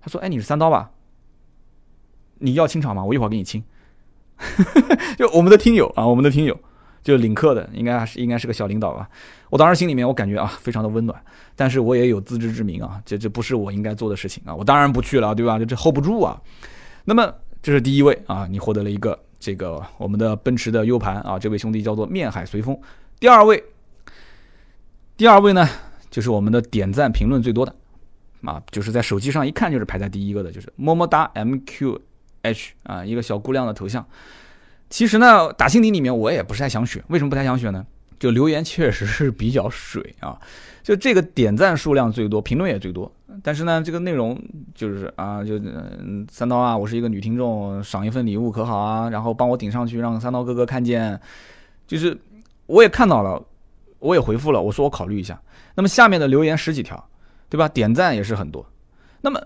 [0.00, 0.90] 他说，哎，你是三刀吧？
[2.38, 3.04] 你要清场吗？
[3.04, 3.62] 我一会儿给你清。
[5.18, 6.58] 就我们的听友啊，我们的听友。
[7.02, 9.08] 就领克的，应该还是应该是个小领导吧。
[9.50, 11.20] 我当时心里面我感觉啊，非常的温暖，
[11.54, 15.58] 但是我也有自知之明啊，这这不是我应该做的事情啊，我当然不去了，对吧？
[15.58, 16.40] 这这 hold 不住啊。
[17.04, 22.78] 那么这是第一位啊，你获得了一个这个我们的奔驰的 U 盘啊，这位兄弟叫做面海随风。
[23.20, 23.62] 第二位，
[25.16, 25.68] 第二位呢，
[26.10, 27.74] 就是我们的点赞评论最多的
[28.44, 34.06] 啊，就是在手机上一看就是排在第一个的，就是么么哒 MQH 啊，一个小姑娘的头像。
[34.92, 37.82] 其实呢，打心底里面我也不是太想选，为什么不太想选呢？
[38.18, 40.38] 就留言确实是比较水啊，
[40.82, 43.10] 就这个点赞数量最多，评论也最多，
[43.42, 44.38] 但是呢，这个内容
[44.74, 49.08] 就是啊，就嗯，三刀啊，我是一个女听众，赏一份礼物可好啊？
[49.08, 51.18] 然后帮我顶上去，让三刀哥哥看见，
[51.86, 52.14] 就是
[52.66, 53.42] 我也看到了，
[53.98, 55.40] 我也回复了，我说我考虑一下。
[55.74, 57.02] 那么下面的留言十几条，
[57.48, 57.66] 对吧？
[57.66, 58.64] 点赞也是很多，
[59.22, 59.40] 那么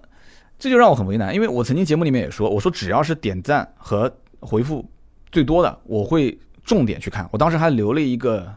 [0.58, 4.84] 这就让我很为难，因为我曾经节目里面也说，我说只要是点赞和回复。
[5.32, 8.52] 最多的我会重点去看，我当时还留了一个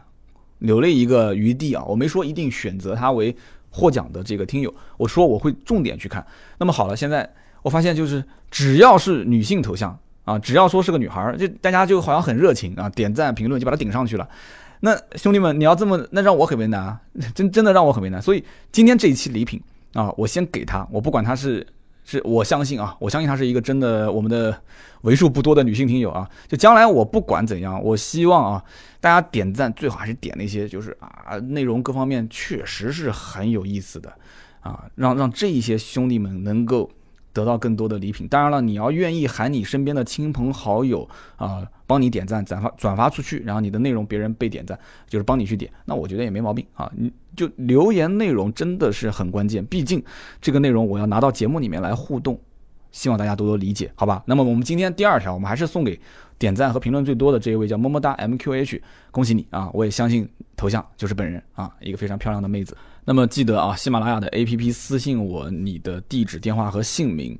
[0.58, 3.34] 留了一个余地啊，我没说一定选择他为
[3.70, 6.24] 获奖的这个听友，我说我会重点去看。
[6.58, 7.28] 那么好了，现在
[7.62, 14.28] 我发现就是只要是女性头像啊，只要说是个女孩，就大家就好像很热情啊，点赞评论就把它顶上去了。
[14.80, 17.00] 那兄弟们，你要这么那让我很为难啊，
[17.34, 18.20] 真真的让我很为难。
[18.20, 18.42] 所以
[18.72, 19.60] 今天这一期礼品
[19.92, 21.66] 啊，我先给他，我不管他是。
[22.10, 24.60] 是我相信啊，我相信她是一个真的我们的
[25.02, 26.28] 为数不多的女性听友啊。
[26.48, 28.64] 就将来我不管怎样，我希望啊，
[29.00, 34.12] 大家点赞最好还是点那些就是啊内容各方面确实是很有意思的
[34.60, 36.90] 啊，让让这一些兄弟们能够。
[37.32, 46.90] 得到更多的礼品，当然了，你要愿意喊你身边的亲朋好友啊，帮你点赞、转发、转发出去，然后你的内容别人被点赞，就是帮你去点，那我觉得也没毛病啊。
[46.96, 50.02] 你就留言内容真的是很关键，毕竟
[50.40, 52.38] 这个内容我要拿到节目里面来互动，
[52.90, 54.22] 希望大家多多理解，好吧？
[54.26, 55.98] 那么我们今天第二条，我们还是送给
[56.38, 58.80] 点赞和评论最多的这一位叫么么哒 MQH，
[59.12, 59.70] 恭喜你啊！
[59.72, 62.76] 我也相信头像就是本人啊，一个非常漂亮的妹子。
[63.04, 67.38] 那么记得啊，喜马拉雅的 APP 私信我你的地址、电话和姓名。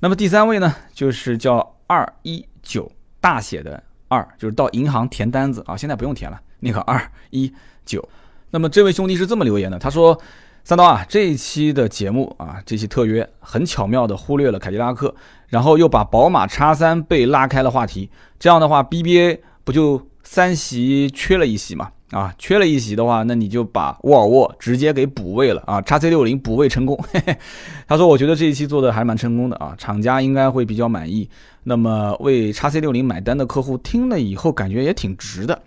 [0.00, 2.90] 那么第三位呢，就是叫二一九
[3.20, 7.52] 大写的二，就是到银行填单子啊，现在不用填了，那个二一
[7.84, 8.06] 九。
[8.50, 10.18] 那么这位兄弟是这么留言的，他说
[10.62, 15.14] ：“三刀啊，这一期的节目啊，这期特约很巧妙的忽略了凯迪拉克，
[15.48, 25.82] 然后又把宝马叉三被拉开了话题，这样的话 BBA 不就三席缺了一席嘛？”啊，缺了一席的话，那你就把沃尔沃直接给补位了啊！
[25.82, 26.96] 叉 C 六零补位成功。
[27.88, 31.28] 他说：“我觉得这一期做的还蛮成功的啊，厂家应该会比较满意。
[31.64, 35.60] 那么为叉 C 六零买单的客户听了以后，感觉也挺值的。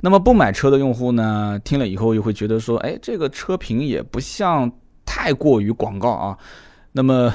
[0.00, 4.72] 那么不买车的用户呢，听了以后又会觉得说，哎，这个车评也不像
[5.04, 6.38] 太过于广告啊。
[6.90, 7.30] 那么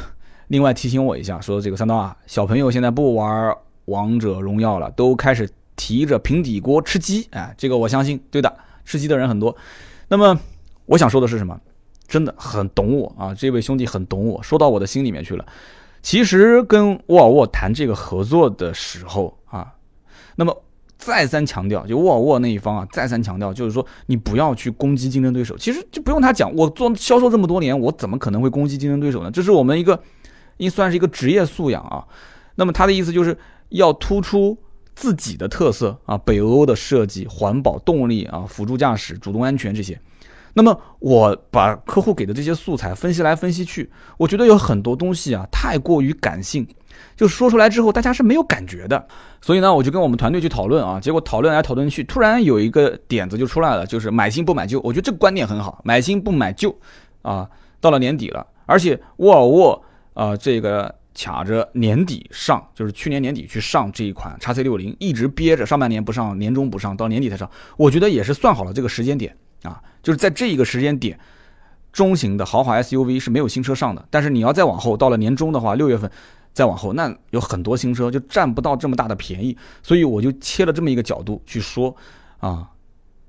[0.48, 3.56] 另外提醒我一下，说这个三刀啊，小朋友现在不玩
[3.86, 5.48] 王者荣耀了，都开始。”
[5.78, 9.56] 提着平底锅吃鸡，哎，这个我相信，对的，吃鸡的人很多。
[10.10, 10.38] 那么
[10.86, 11.58] 我想说的是什么？
[12.08, 15.46] 真的很懂我啊，这位兄弟很懂我，说到我的心里面去了。
[16.02, 19.74] 其实跟沃尔沃谈这个合作的时候啊，
[20.38, 20.64] 那么
[20.98, 25.58] 再三强调，就沃尔沃那一方啊，再三强调，就是说你不要去攻击竞争对手。
[25.58, 29.30] 其实就不用他讲，我做销售这么多年，我怎么可能会攻击竞争对手呢？
[29.30, 30.02] 这是我们一个，
[30.58, 32.08] 应算是一个职业素养啊。
[32.56, 33.38] 那么他的意思就是
[33.70, 34.58] 要突出。
[34.98, 40.00] 自己的特色啊，北欧的设计、环保、动力啊、辅助驾驶、主动安全这些。
[40.56, 43.88] 那么我把客户给的这些素材分析来分析去，
[44.18, 46.68] 我觉得有很多东西啊太过于感性，
[47.16, 49.08] 就说出来之后大家是没有感觉的。
[49.40, 54.82] 所以呢，我就跟我们团队去讨论啊，结果讨论来讨论去，突然有一个点子就出来了，就是买新不买旧。
[54.84, 56.76] 我觉得这个观点很好，买新不买旧
[57.22, 57.48] 啊。
[57.80, 59.80] 到了年底了，而且沃尔沃
[60.16, 60.96] 啊这个。
[61.18, 67.50] 卡着年底上，就是去年年底去上这一款叉 C 六零，一直憋着上半年不上，年终不上，到年底才上。
[67.76, 71.20] 我觉得也是算好了这个时间点啊，就是在这一个时间点，
[71.92, 74.08] 中型的豪华 SUV 是没有新车上的。
[74.12, 76.10] 但是你要再往后，到了年终的话，六月份
[76.54, 79.58] 再往后，那有很多新车就占不到这么大的便宜。
[79.82, 81.96] 所以我就切了这么一个角度去说
[82.38, 82.70] 啊，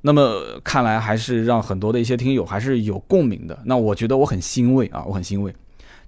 [0.03, 3.59] 那么看来还是让很多的一些听友还是有共鸣的。
[3.65, 5.55] 那我觉得我很欣慰啊，我很欣慰。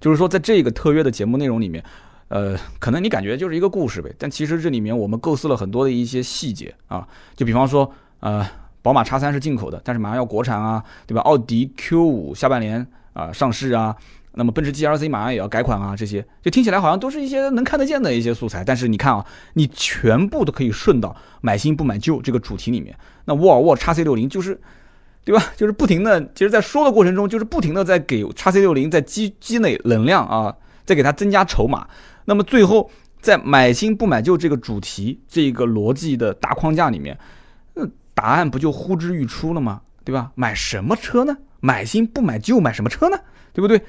[0.01, 1.81] 就是说，在这个特约的节目内容里面，
[2.27, 7.89] 呃，可能你感觉就是一个故事呗，但其实这里面我们构思了很多的一些细节啊，就比方说，
[8.19, 8.43] 呃，
[8.81, 11.21] 宝马叉三是进口的，但是马上要国产啊，对吧？
[11.21, 13.95] 奥迪 Q 五下半年啊上市啊，
[14.33, 19.23] 那么奔驰 GLC 马上也要改款啊，这些就听起来好像都是一些能看得见的一些素材，但是你看啊，
[19.53, 24.59] 你全部都可以顺到买新不买旧这个主题里面，那沃尔沃叉 C 六零就是。
[25.23, 25.53] 对吧？
[25.55, 31.87] 就是不停的，其实，在说的过程中，就是不停的在给叉 C 六零在积积累能量啊，在给它增加筹码。
[32.25, 32.89] 那么最后，
[33.21, 37.15] 在买新不买旧这个主题、这个逻辑的大框架里面，
[37.75, 39.81] 那答案不就呼之欲出了吗？
[40.03, 40.31] 对吧？
[40.33, 41.37] 买什么车呢？
[41.59, 43.17] 买新不买旧，买什么车呢？
[43.53, 43.79] 对不对？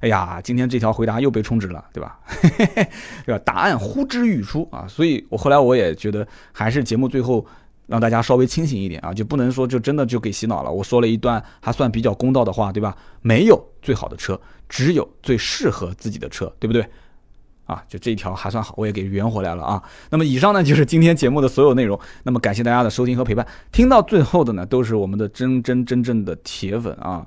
[0.00, 2.18] 哎呀，今天这条回答又被充值了，对吧？
[3.24, 3.38] 对吧？
[3.46, 4.84] 答案呼之欲出啊！
[4.86, 7.46] 所以我后来我也觉得，还是节目最后。
[7.92, 10.72] 让大家稍微清醒一点啊，就不能说就真的就给洗脑了。
[10.72, 12.96] 我说了一段还算比较公道的话，对吧？
[13.20, 16.82] 没有最好的车，只有最适合自己的车，对不对？
[17.66, 19.82] 啊，就这一条还算好，我也给圆回来了啊。
[20.08, 22.00] 那么以上呢就是今天节目的所有内容。
[22.22, 27.26] 那么感谢大家的收听和陪伴，听到最后的呢都是我们的真真真正的铁粉啊。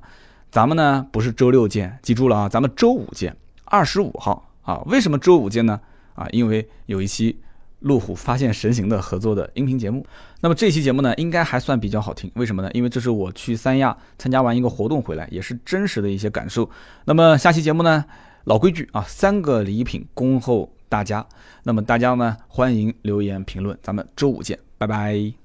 [0.49, 4.81] 咱们呢不是周六见，记住了啊，咱们周五见，二十五号啊。
[4.87, 5.79] 为什么周五见呢？
[6.15, 7.39] 啊，因为有一期
[7.85, 10.05] 路虎发现神行的合作的音频节目。
[10.41, 12.29] 那么这期节目呢，应该还算比较好听。
[12.33, 12.69] 为什么呢？
[12.73, 16.67] 因为这是我去三亚参加完一个活动回来，也是真实的一些感受。
[17.05, 18.03] 那么下期节目呢？
[18.45, 21.25] 老规矩啊，三个礼品恭候大家。
[21.63, 25.44] 那么大家呢，欢迎留言评论，咱们周五见，拜拜。